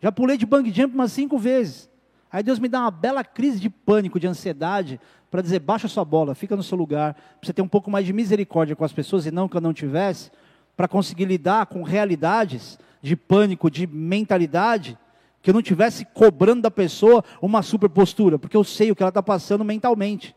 [0.00, 1.88] Já pulei de bang jump umas cinco vezes.
[2.30, 5.00] Aí Deus me dá uma bela crise de pânico, de ansiedade,
[5.30, 8.04] para dizer: baixa sua bola, fica no seu lugar, para você ter um pouco mais
[8.04, 10.30] de misericórdia com as pessoas e não que eu não tivesse,
[10.76, 14.98] para conseguir lidar com realidades de pânico, de mentalidade
[15.42, 19.02] que eu não tivesse cobrando da pessoa uma super postura, porque eu sei o que
[19.02, 20.36] ela está passando mentalmente.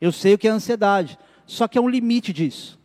[0.00, 1.18] Eu sei o que é ansiedade.
[1.46, 2.78] Só que é um limite disso.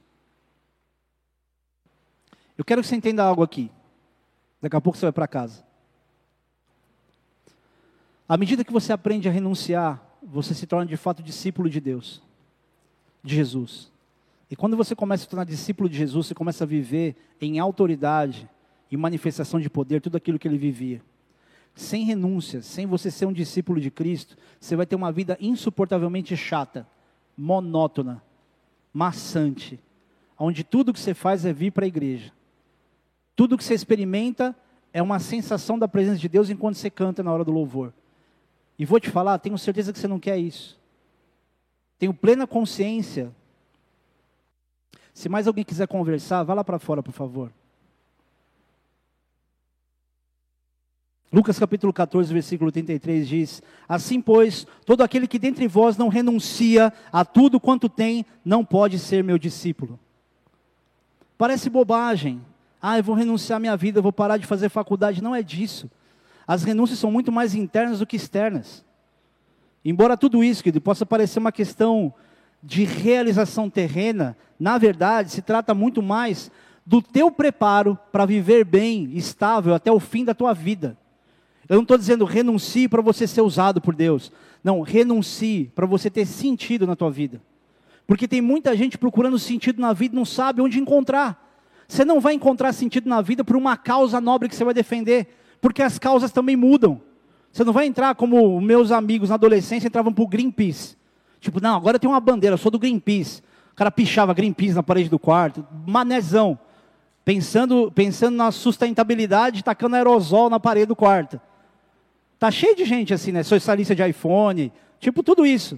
[2.58, 3.72] Eu quero que você entenda algo aqui.
[4.62, 5.64] Daqui a pouco você vai para casa.
[8.28, 12.22] À medida que você aprende a renunciar, você se torna de fato discípulo de Deus,
[13.24, 13.92] de Jesus.
[14.52, 17.60] E quando você começa a se tornar discípulo de Jesus, você começa a viver em
[17.60, 18.50] autoridade
[18.92, 21.02] e manifestação de poder tudo aquilo que ele vivia
[21.80, 26.36] sem renúncias, sem você ser um discípulo de Cristo, você vai ter uma vida insuportavelmente
[26.36, 26.88] chata,
[27.38, 28.22] monótona,
[28.94, 29.80] maçante,
[30.38, 32.34] onde tudo que você faz é vir para a igreja.
[33.36, 34.56] Tudo que você experimenta
[34.92, 37.94] é uma sensação da presença de Deus enquanto você canta na hora do louvor.
[38.78, 40.78] E vou te falar, tenho certeza que você não quer isso.
[41.98, 43.34] Tenho plena consciência.
[45.14, 47.52] Se mais alguém quiser conversar, vá lá para fora, por favor.
[51.32, 56.92] Lucas capítulo 14, versículo 33 diz: Assim, pois, todo aquele que dentre vós não renuncia
[57.12, 60.00] a tudo quanto tem, não pode ser meu discípulo.
[61.38, 62.42] Parece bobagem.
[62.82, 65.22] Ah, eu vou renunciar à minha vida, eu vou parar de fazer faculdade.
[65.22, 65.90] Não é disso.
[66.48, 68.84] As renúncias são muito mais internas do que externas.
[69.86, 72.14] Embora tudo isso, que possa parecer uma questão
[72.62, 76.52] de realização terrena, na verdade, se trata muito mais
[76.86, 80.98] do teu preparo para viver bem, estável até o fim da tua vida.
[81.70, 84.32] Eu não estou dizendo renuncie para você ser usado por Deus.
[84.64, 87.40] Não, renuncie para você ter sentido na tua vida.
[88.08, 91.48] Porque tem muita gente procurando sentido na vida e não sabe onde encontrar.
[91.88, 95.28] Você não vai encontrar sentido na vida por uma causa nobre que você vai defender,
[95.62, 97.00] porque as causas também mudam.
[97.52, 100.98] Você não vai entrar como meus amigos na adolescência entravam para o Greenpeace.
[101.40, 103.44] Tipo, não, agora tem uma bandeira, eu sou do Greenpeace.
[103.72, 106.58] O cara pichava Greenpeace na parede do quarto, manezão.
[107.24, 111.40] Pensando, pensando na sustentabilidade, tacando aerosol na parede do quarto.
[112.40, 113.44] Tá cheio de gente assim, né?
[113.44, 115.78] Socialista de iPhone, tipo tudo isso.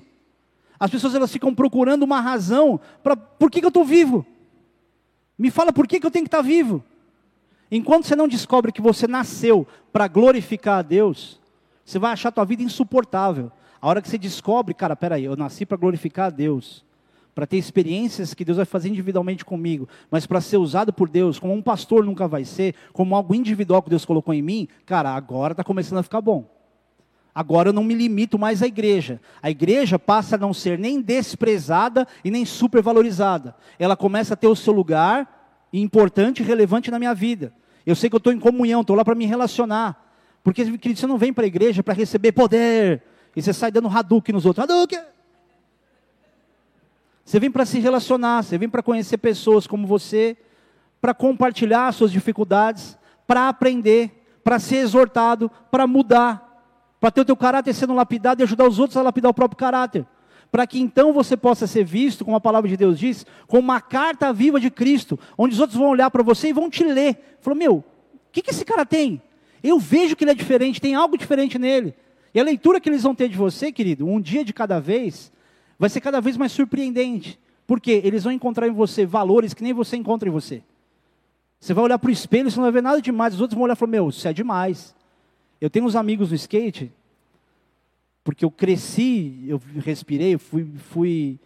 [0.80, 4.26] As pessoas elas ficam procurando uma razão para por que, que eu estou vivo.
[5.38, 6.84] Me fala por que, que eu tenho que estar tá vivo.
[7.72, 11.40] Enquanto você não descobre que você nasceu para glorificar a Deus,
[11.84, 13.52] você vai achar a tua vida insuportável.
[13.82, 16.86] A hora que você descobre, cara, peraí, eu nasci para glorificar a Deus,
[17.42, 21.40] para ter experiências que Deus vai fazer individualmente comigo, mas para ser usado por Deus,
[21.40, 25.10] como um pastor nunca vai ser, como algo individual que Deus colocou em mim, cara,
[25.10, 26.48] agora está começando a ficar bom.
[27.34, 29.20] Agora eu não me limito mais à igreja.
[29.42, 33.56] A igreja passa a não ser nem desprezada e nem supervalorizada.
[33.80, 37.52] Ela começa a ter o seu lugar importante e relevante na minha vida.
[37.84, 40.14] Eu sei que eu estou em comunhão, estou lá para me relacionar.
[40.44, 43.02] Porque, querido, você não vem para a igreja para receber poder.
[43.36, 44.64] E você sai dando Hadouken nos outros.
[44.64, 45.21] Hadouken!
[47.32, 50.36] Você vem para se relacionar, você vem para conhecer pessoas como você,
[51.00, 54.12] para compartilhar suas dificuldades, para aprender,
[54.44, 56.52] para ser exortado, para mudar
[57.00, 59.58] para ter o teu caráter sendo lapidado e ajudar os outros a lapidar o próprio
[59.58, 60.06] caráter.
[60.52, 63.80] Para que então você possa ser visto, como a palavra de Deus diz, como uma
[63.80, 67.38] carta viva de Cristo, onde os outros vão olhar para você e vão te ler.
[67.40, 67.84] Falou, meu, o
[68.30, 69.22] que, que esse cara tem?
[69.64, 71.96] Eu vejo que ele é diferente, tem algo diferente nele.
[72.34, 75.32] E a leitura que eles vão ter de você, querido, um dia de cada vez,
[75.82, 77.40] vai ser cada vez mais surpreendente.
[77.66, 80.62] Porque eles vão encontrar em você valores que nem você encontra em você.
[81.60, 83.34] Você vai olhar para o espelho e você não vai ver nada demais.
[83.34, 84.94] Os outros vão olhar e falar, meu, isso é demais.
[85.60, 86.92] Eu tenho uns amigos no skate,
[88.24, 91.40] porque eu cresci, eu respirei, eu fui, fui,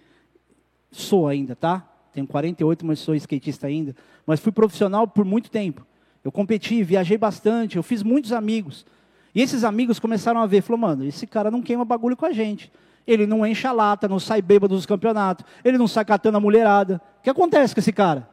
[0.91, 1.87] sou ainda, tá?
[2.11, 3.95] Tenho 48, mas sou skatista ainda.
[4.27, 5.85] Mas fui profissional por muito tempo.
[6.25, 8.85] Eu competi, viajei bastante, eu fiz muitos amigos.
[9.33, 12.33] E esses amigos começaram a ver, falou, mano, esse cara não queima bagulho com a
[12.33, 12.69] gente.
[13.07, 16.41] Ele não enche a lata, não sai bêbado dos campeonatos, ele não sai catando a
[16.41, 17.01] mulherada.
[17.19, 18.27] O que acontece com esse cara?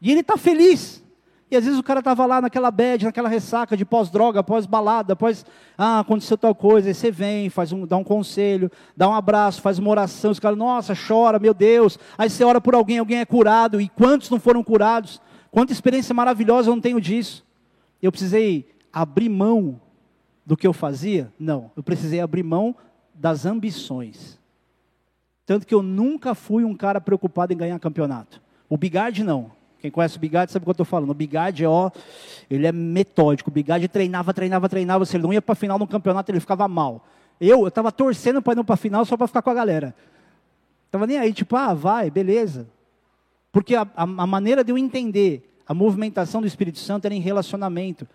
[0.00, 1.02] E ele está feliz.
[1.50, 5.44] E às vezes o cara estava lá naquela bad, naquela ressaca de pós-droga, pós-balada, pós,
[5.76, 9.60] ah, aconteceu tal coisa, aí você vem, faz um, dá um conselho, dá um abraço,
[9.60, 11.98] faz uma oração, os caras, nossa, chora, meu Deus.
[12.16, 15.20] Aí você ora por alguém, alguém é curado, e quantos não foram curados?
[15.50, 17.44] Quanta experiência maravilhosa eu não tenho disso.
[18.00, 19.80] Eu precisei abrir mão
[20.46, 21.32] do que eu fazia?
[21.36, 22.76] Não, eu precisei abrir mão
[23.20, 24.38] das ambições.
[25.44, 28.40] Tanto que eu nunca fui um cara preocupado em ganhar campeonato.
[28.68, 29.50] O Bigard não.
[29.78, 31.10] Quem conhece o Bigard sabe o que eu estou falando.
[31.10, 31.90] O Bigard, ó,
[32.50, 33.50] ele é metódico.
[33.50, 35.04] O Bigard treinava, treinava, treinava.
[35.04, 37.04] Se ele não ia para a final no campeonato, ele ficava mal.
[37.38, 39.94] Eu, eu estava torcendo para ir para a final só para ficar com a galera.
[40.86, 42.66] Estava nem aí, tipo, ah, vai, beleza.
[43.52, 47.20] Porque a, a, a maneira de eu entender a movimentação do Espírito Santo era em
[47.20, 48.06] relacionamento.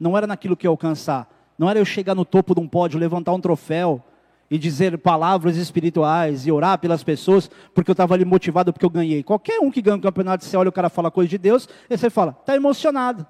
[0.00, 1.30] Não era naquilo que eu alcançar.
[1.58, 4.02] Não era eu chegar no topo de um pódio, levantar um troféu
[4.50, 8.90] e dizer palavras espirituais e orar pelas pessoas, porque eu estava ali motivado porque eu
[8.90, 9.22] ganhei.
[9.22, 11.96] Qualquer um que ganha um campeonato, você olha o cara fala coisa de Deus, e
[11.96, 13.26] você fala, está emocionado.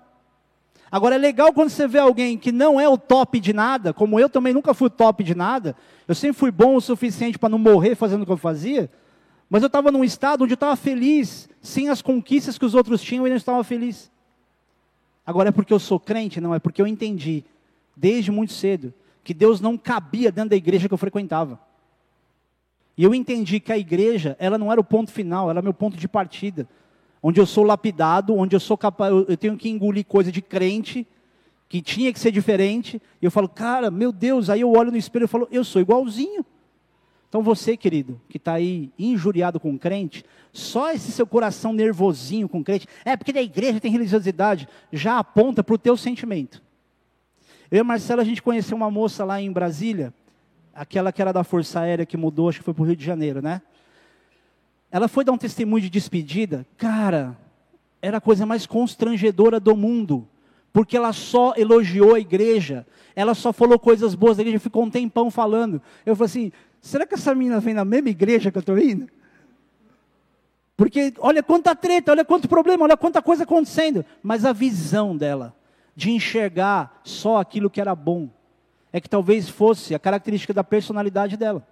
[0.90, 4.20] Agora é legal quando você vê alguém que não é o top de nada, como
[4.20, 5.74] eu também nunca fui top de nada,
[6.06, 8.90] eu sempre fui bom o suficiente para não morrer fazendo o que eu fazia,
[9.48, 13.00] mas eu estava num estado onde eu estava feliz, sem as conquistas que os outros
[13.00, 14.10] tinham e não estava feliz.
[15.24, 16.40] Agora é porque eu sou crente?
[16.40, 17.44] Não, é porque eu entendi,
[17.96, 18.94] desde muito cedo,
[19.26, 21.58] que Deus não cabia dentro da igreja que eu frequentava.
[22.96, 25.74] E eu entendi que a igreja, ela não era o ponto final, ela era meu
[25.74, 26.68] ponto de partida.
[27.20, 31.04] Onde eu sou lapidado, onde eu sou capaz, eu tenho que engolir coisa de crente,
[31.68, 33.02] que tinha que ser diferente.
[33.20, 35.82] E eu falo, cara, meu Deus, aí eu olho no espelho e falo, eu sou
[35.82, 36.46] igualzinho.
[37.28, 42.62] Então você, querido, que está aí injuriado com crente, só esse seu coração nervosinho com
[42.62, 46.62] crente, é porque da igreja tem religiosidade, já aponta para o teu sentimento.
[47.70, 50.14] Eu e a Marcela, a gente conheceu uma moça lá em Brasília,
[50.72, 53.04] aquela que era da Força Aérea que mudou, acho que foi para o Rio de
[53.04, 53.60] Janeiro, né?
[54.90, 57.36] Ela foi dar um testemunho de despedida, cara,
[58.00, 60.28] era a coisa mais constrangedora do mundo,
[60.72, 62.86] porque ela só elogiou a igreja,
[63.16, 65.82] ela só falou coisas boas da igreja, ficou um tempão falando.
[66.04, 69.08] Eu falei assim: será que essa menina vem na mesma igreja que eu estou indo?
[70.76, 75.54] Porque olha quanta treta, olha quanto problema, olha quanta coisa acontecendo, mas a visão dela
[75.96, 78.28] de enxergar só aquilo que era bom.
[78.92, 81.66] É que talvez fosse a característica da personalidade dela.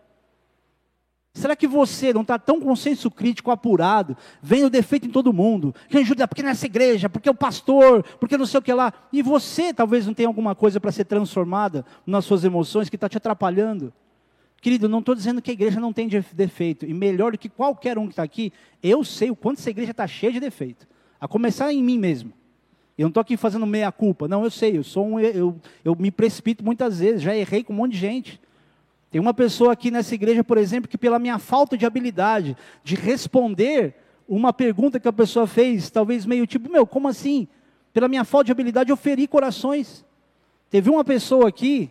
[1.35, 5.75] Será que você não está tão com senso crítico apurado, vendo defeito em todo mundo,
[5.89, 9.21] que ajuda porque nessa igreja, porque o pastor, porque não sei o que lá, e
[9.21, 13.17] você talvez não tenha alguma coisa para ser transformada nas suas emoções que está te
[13.17, 13.93] atrapalhando?
[14.61, 17.99] Querido, não estou dizendo que a igreja não tem defeito, e melhor do que qualquer
[17.99, 20.87] um que está aqui, eu sei o quanto essa igreja está cheia de defeito,
[21.21, 22.33] a começar em mim mesmo.
[22.97, 25.97] Eu não estou aqui fazendo meia culpa, não, eu sei, eu sou um, eu, eu
[25.97, 28.41] me precipito muitas vezes, já errei com um monte de gente.
[29.11, 32.95] Tem uma pessoa aqui nessa igreja, por exemplo, que pela minha falta de habilidade de
[32.95, 33.95] responder
[34.29, 37.49] uma pergunta que a pessoa fez, talvez meio tipo, meu, como assim?
[37.93, 40.05] Pela minha falta de habilidade eu feri corações.
[40.71, 41.91] Teve uma pessoa aqui,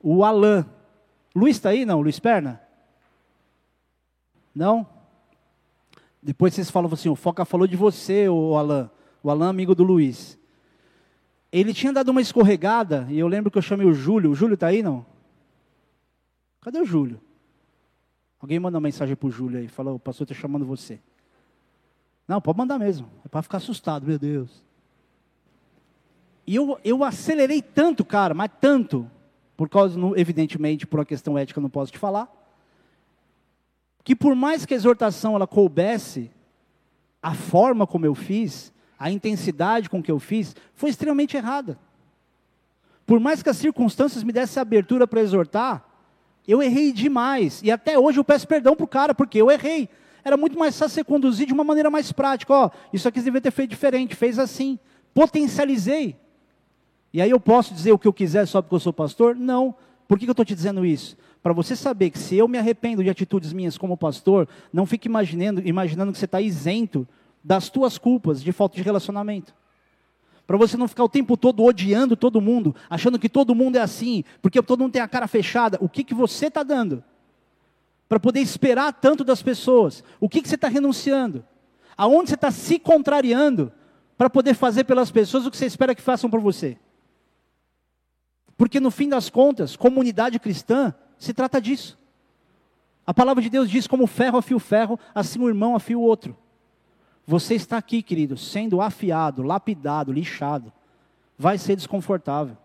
[0.00, 0.64] o Alain,
[1.34, 2.00] Luiz está aí, não?
[2.00, 2.60] Luiz Perna?
[4.54, 4.86] Não?
[6.22, 8.88] Depois vocês falam assim, o Foca falou de você, o Alain.
[9.22, 10.38] O Alain, amigo do Luiz.
[11.50, 14.30] Ele tinha dado uma escorregada, e eu lembro que eu chamei o Júlio.
[14.30, 15.06] O Júlio está aí, não?
[16.60, 17.20] Cadê o Júlio?
[18.40, 19.68] Alguém manda uma mensagem para o Júlio aí.
[19.68, 21.00] Fala, o pastor está chamando você.
[22.28, 23.08] Não, pode mandar mesmo.
[23.24, 24.64] É para ficar assustado, meu Deus.
[26.46, 29.10] E eu, eu acelerei tanto, cara, mas tanto,
[29.56, 32.30] por causa, evidentemente, por uma questão ética, não posso te falar,
[34.04, 36.30] que por mais que a exortação ela coubesse,
[37.20, 41.78] a forma como eu fiz, a intensidade com que eu fiz, foi extremamente errada.
[43.06, 45.84] Por mais que as circunstâncias me dessem abertura para exortar,
[46.46, 47.60] eu errei demais.
[47.62, 49.88] E até hoje eu peço perdão para o cara, porque eu errei.
[50.24, 52.52] Era muito mais fácil ser conduzido de uma maneira mais prática.
[52.52, 54.78] Ó, isso aqui você devia ter feito diferente, fez assim.
[55.14, 56.16] Potencializei.
[57.12, 59.36] E aí eu posso dizer o que eu quiser só porque eu sou pastor?
[59.36, 59.74] Não.
[60.08, 61.16] Por que eu estou te dizendo isso?
[61.42, 65.06] Para você saber que se eu me arrependo de atitudes minhas como pastor, não fique
[65.06, 67.06] imaginando, imaginando que você está isento
[67.46, 69.54] das tuas culpas de falta de relacionamento.
[70.48, 73.80] Para você não ficar o tempo todo odiando todo mundo, achando que todo mundo é
[73.80, 75.78] assim, porque todo mundo tem a cara fechada.
[75.80, 77.04] O que, que você está dando?
[78.08, 80.02] Para poder esperar tanto das pessoas.
[80.18, 81.44] O que, que você está renunciando?
[81.96, 83.72] Aonde você está se contrariando
[84.18, 86.76] para poder fazer pelas pessoas o que você espera que façam por você?
[88.56, 91.96] Porque no fim das contas, comunidade cristã se trata disso.
[93.06, 96.02] A palavra de Deus diz: como ferro afia o ferro, assim o irmão afia o
[96.02, 96.36] outro.
[97.26, 100.72] Você está aqui, querido, sendo afiado, lapidado, lixado.
[101.36, 102.56] Vai ser desconfortável.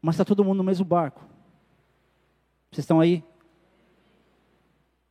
[0.00, 1.22] Mas está todo mundo no mesmo barco.
[2.70, 3.22] Vocês estão aí?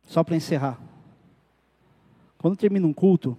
[0.02, 0.80] Só para encerrar.
[2.38, 3.38] Quando termina um culto,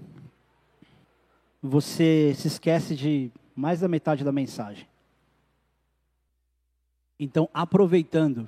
[1.62, 4.88] você se esquece de mais da metade da mensagem.
[7.20, 8.48] Então, aproveitando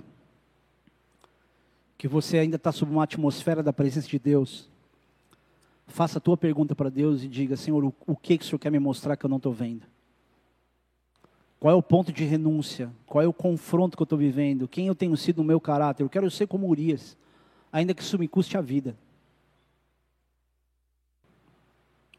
[1.98, 4.69] que você ainda está sob uma atmosfera da presença de Deus,
[5.90, 8.60] faça a tua pergunta para Deus e diga: Senhor, o, o que, que o Senhor
[8.60, 9.86] quer me mostrar que eu não estou vendo?
[11.60, 12.90] Qual é o ponto de renúncia?
[13.06, 14.68] Qual é o confronto que eu estou vivendo?
[14.68, 16.04] Quem eu tenho sido no meu caráter?
[16.04, 17.18] Eu quero ser como Urias,
[17.72, 18.96] ainda que isso me custe a vida.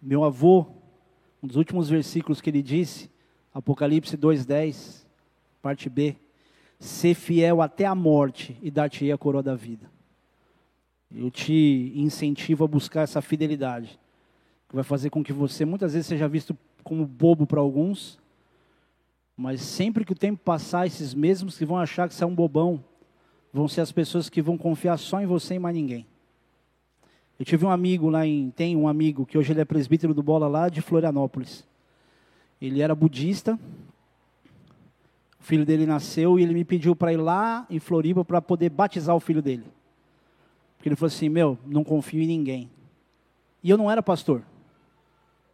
[0.02, 0.66] Meu avô,
[1.42, 3.10] um dos últimos versículos que ele disse,
[3.52, 5.06] Apocalipse 2,10,
[5.62, 6.16] parte B
[6.80, 9.90] ser fiel até a morte e dar-te a coroa da vida.
[11.14, 13.98] Eu te incentivo a buscar essa fidelidade,
[14.68, 18.18] que vai fazer com que você muitas vezes seja visto como bobo para alguns,
[19.36, 22.34] mas sempre que o tempo passar, esses mesmos que vão achar que você é um
[22.34, 22.84] bobão,
[23.52, 26.06] vão ser as pessoas que vão confiar só em você e mais ninguém.
[27.38, 30.22] Eu tive um amigo lá em, tem um amigo que hoje ele é presbítero do
[30.22, 31.66] Bola lá de Florianópolis.
[32.60, 33.58] Ele era budista,
[35.40, 38.68] o filho dele nasceu e ele me pediu para ir lá em Floripa para poder
[38.68, 39.64] batizar o filho dele.
[40.80, 42.70] Porque ele falou assim: Meu, não confio em ninguém.
[43.62, 44.42] E eu não era pastor.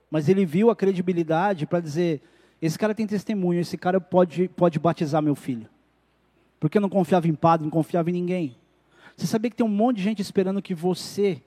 [0.08, 2.22] Mas ele viu a credibilidade para dizer:
[2.62, 5.68] Esse cara tem testemunho, esse cara pode, pode batizar meu filho.
[6.60, 8.56] Porque eu não confiava em padre, não confiava em ninguém.
[9.16, 11.42] Você sabia que tem um monte de gente esperando que você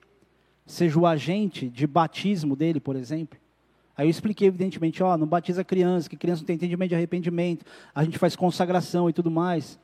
[0.66, 3.40] seja o agente de batismo dele, por exemplo?
[3.96, 7.64] Aí eu expliquei, evidentemente, ó, não batiza criança, que criança não tem entendimento de arrependimento,
[7.94, 9.80] a gente faz consagração e tudo mais.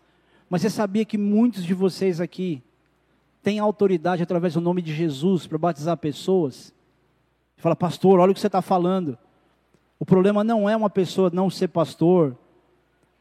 [0.51, 2.63] Mas você sabia que muitos de vocês aqui
[3.47, 6.75] têm autoridade através do nome de Jesus para batizar pessoas?
[7.57, 9.17] Fala, pastor, olha o que você está falando.
[10.01, 12.37] O problema não é uma pessoa não ser pastor,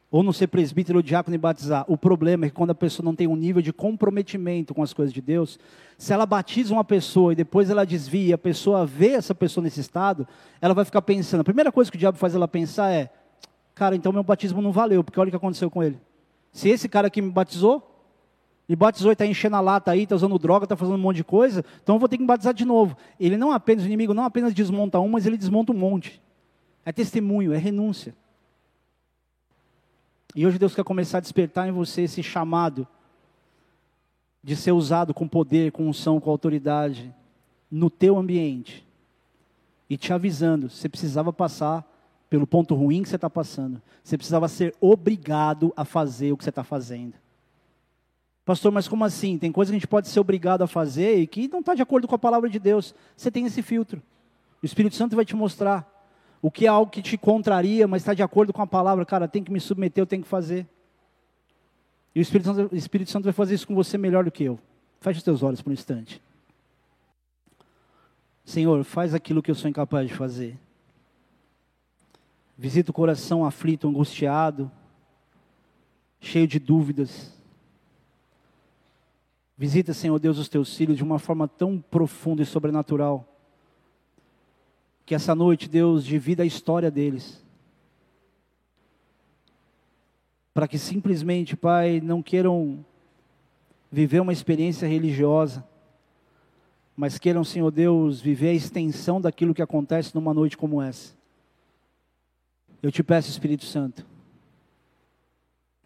[0.09, 1.85] ou não ser presbítero ou diácono e batizar.
[1.87, 4.93] O problema é que quando a pessoa não tem um nível de comprometimento com as
[4.93, 5.59] coisas de Deus,
[5.95, 9.79] se ela batiza uma pessoa e depois ela desvia, a pessoa vê essa pessoa nesse
[9.79, 10.27] estado,
[10.59, 11.41] ela vai ficar pensando.
[11.41, 13.11] A primeira coisa que o diabo faz ela pensar é:
[13.75, 15.99] cara, então meu batismo não valeu, porque olha o que aconteceu com ele.
[16.51, 17.94] Se esse cara que me batizou,
[18.67, 21.17] me batizou e está enchendo a lata aí, está usando droga, está fazendo um monte
[21.17, 22.97] de coisa, então eu vou ter que batizar de novo.
[23.19, 26.21] Ele não apenas, o inimigo não apenas desmonta um, mas ele desmonta um monte.
[26.83, 28.15] É testemunho, é renúncia.
[30.35, 32.87] E hoje Deus quer começar a despertar em você esse chamado
[34.43, 37.13] de ser usado com poder, com unção, com autoridade
[37.71, 38.85] no teu ambiente.
[39.89, 41.83] E te avisando, você precisava passar
[42.29, 43.81] pelo ponto ruim que você está passando.
[44.03, 47.13] Você precisava ser obrigado a fazer o que você está fazendo.
[48.45, 49.39] Pastor, mas como assim?
[49.39, 51.81] Tem coisa que a gente pode ser obrigado a fazer e que não está de
[51.81, 52.93] acordo com a palavra de Deus.
[53.17, 54.01] Você tem esse filtro.
[54.61, 55.91] O Espírito Santo vai te mostrar
[56.41, 59.03] o que é algo que te contraria, mas está de acordo com a palavra.
[59.03, 60.67] Cara, tem que me submeter, eu tenho que fazer.
[62.13, 64.43] E o Espírito, Santo, o Espírito Santo vai fazer isso com você melhor do que
[64.43, 64.59] eu.
[65.01, 66.21] Feche os teus olhos por um instante.
[68.45, 70.57] Senhor, faz aquilo que eu sou incapaz de fazer.
[72.55, 74.71] Visita o coração aflito, angustiado,
[76.21, 77.34] cheio de dúvidas.
[79.57, 83.25] Visita, Senhor Deus, os teus filhos de uma forma tão profunda e sobrenatural.
[85.05, 87.43] Que essa noite, Deus, divida a história deles.
[90.53, 92.85] Para que simplesmente, Pai, não queiram
[93.91, 95.65] viver uma experiência religiosa,
[96.97, 101.13] mas queiram, Senhor Deus, viver a extensão daquilo que acontece numa noite como essa.
[102.83, 104.05] Eu te peço, Espírito Santo,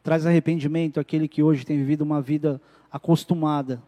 [0.01, 2.59] traz arrependimento àquele que hoje tem vivido uma vida
[2.91, 3.81] acostumada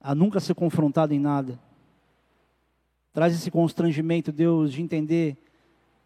[0.00, 1.58] a nunca ser confrontado em nada.
[3.12, 5.36] Traz esse constrangimento, Deus, de entender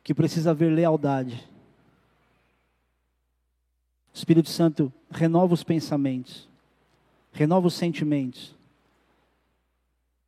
[0.02, 1.48] que precisa haver lealdade.
[4.12, 6.48] Espírito Santo, renova os pensamentos,
[7.32, 8.54] renova os sentimentos.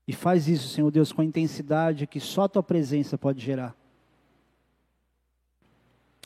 [0.06, 3.76] E faz isso, Senhor Deus, com a intensidade que só a tua presença pode gerar.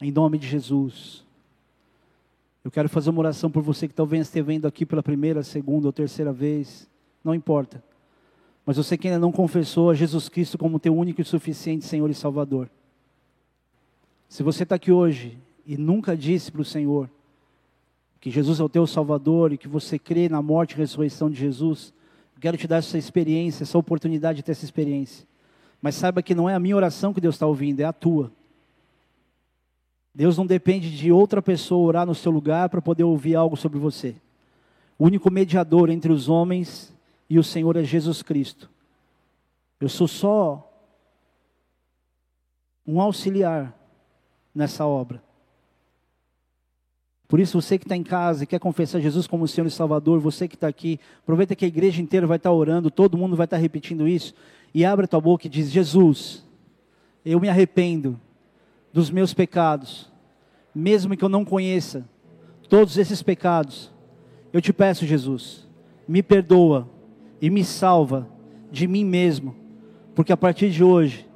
[0.00, 1.25] Em nome de Jesus.
[2.66, 5.86] Eu quero fazer uma oração por você que talvez esteja vendo aqui pela primeira, segunda
[5.86, 6.90] ou terceira vez.
[7.22, 7.80] Não importa.
[8.66, 12.10] Mas você que ainda não confessou a Jesus Cristo como teu único e suficiente Senhor
[12.10, 12.68] e Salvador.
[14.28, 17.08] Se você está aqui hoje e nunca disse para o Senhor
[18.20, 21.38] que Jesus é o teu Salvador e que você crê na morte e ressurreição de
[21.38, 21.94] Jesus,
[22.34, 25.24] eu quero te dar essa experiência, essa oportunidade de ter essa experiência.
[25.80, 28.32] Mas saiba que não é a minha oração que Deus está ouvindo, é a tua.
[30.16, 33.78] Deus não depende de outra pessoa orar no seu lugar para poder ouvir algo sobre
[33.78, 34.16] você.
[34.98, 36.90] O único mediador entre os homens
[37.28, 38.70] e o Senhor é Jesus Cristo.
[39.78, 40.72] Eu sou só
[42.86, 43.78] um auxiliar
[44.54, 45.22] nessa obra.
[47.28, 50.18] Por isso, você que está em casa e quer confessar Jesus como Senhor e Salvador,
[50.18, 53.36] você que está aqui, aproveita que a igreja inteira vai estar tá orando, todo mundo
[53.36, 54.32] vai estar tá repetindo isso,
[54.72, 56.42] e abre a tua boca e diz: Jesus,
[57.22, 58.18] eu me arrependo
[58.96, 60.10] dos meus pecados,
[60.74, 62.08] mesmo que eu não conheça
[62.66, 63.92] todos esses pecados,
[64.54, 65.68] eu te peço, Jesus,
[66.08, 66.88] me perdoa
[67.38, 68.26] e me salva
[68.72, 69.54] de mim mesmo,
[70.14, 71.28] porque a partir de hoje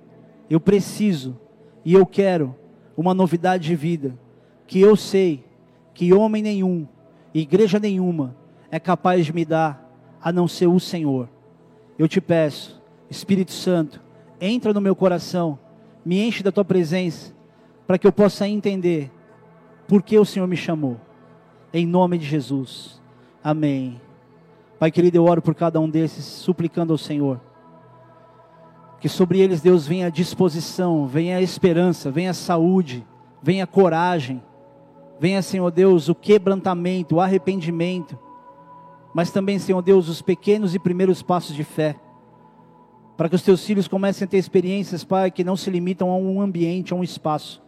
[0.49, 1.39] eu preciso
[1.85, 2.57] e eu quero
[2.97, 4.19] uma novidade de vida,
[4.67, 5.45] que eu sei
[5.93, 6.89] que homem nenhum,
[7.35, 8.35] igreja nenhuma
[8.71, 9.87] é capaz de me dar
[10.19, 11.29] a não ser o Senhor.
[11.99, 12.81] Eu te peço,
[13.11, 14.01] Espírito Santo,
[14.41, 15.59] entra no meu coração,
[16.03, 17.39] me enche da tua presença
[17.91, 19.11] para que eu possa entender
[19.89, 20.97] por que o Senhor me chamou.
[21.75, 23.03] Em nome de Jesus.
[23.43, 24.01] Amém.
[24.79, 27.41] Pai querido, eu oro por cada um desses, suplicando ao Senhor.
[29.01, 33.05] Que sobre eles, Deus, venha a disposição, venha a esperança, venha a saúde,
[33.43, 34.41] venha a coragem,
[35.19, 38.17] venha, Senhor Deus, o quebrantamento, o arrependimento,
[39.13, 41.97] mas também, Senhor Deus, os pequenos e primeiros passos de fé
[43.17, 46.17] para que os teus filhos comecem a ter experiências, Pai, que não se limitam a
[46.17, 47.61] um ambiente, a um espaço,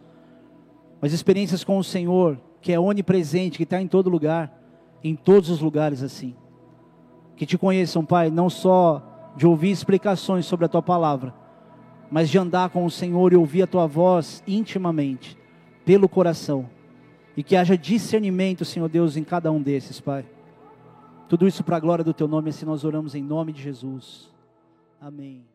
[1.03, 4.57] mas experiências com o Senhor, que é onipresente, que está em todo lugar,
[5.03, 6.33] em todos os lugares assim.
[7.35, 11.33] Que te conheçam, Pai, não só de ouvir explicações sobre a tua palavra,
[12.09, 15.37] mas de andar com o Senhor e ouvir a tua voz intimamente,
[15.83, 16.69] pelo coração.
[17.35, 20.25] E que haja discernimento, Senhor Deus, em cada um desses, Pai.
[21.27, 24.31] Tudo isso para a glória do teu nome, assim nós oramos em nome de Jesus.
[25.01, 25.52] Amém.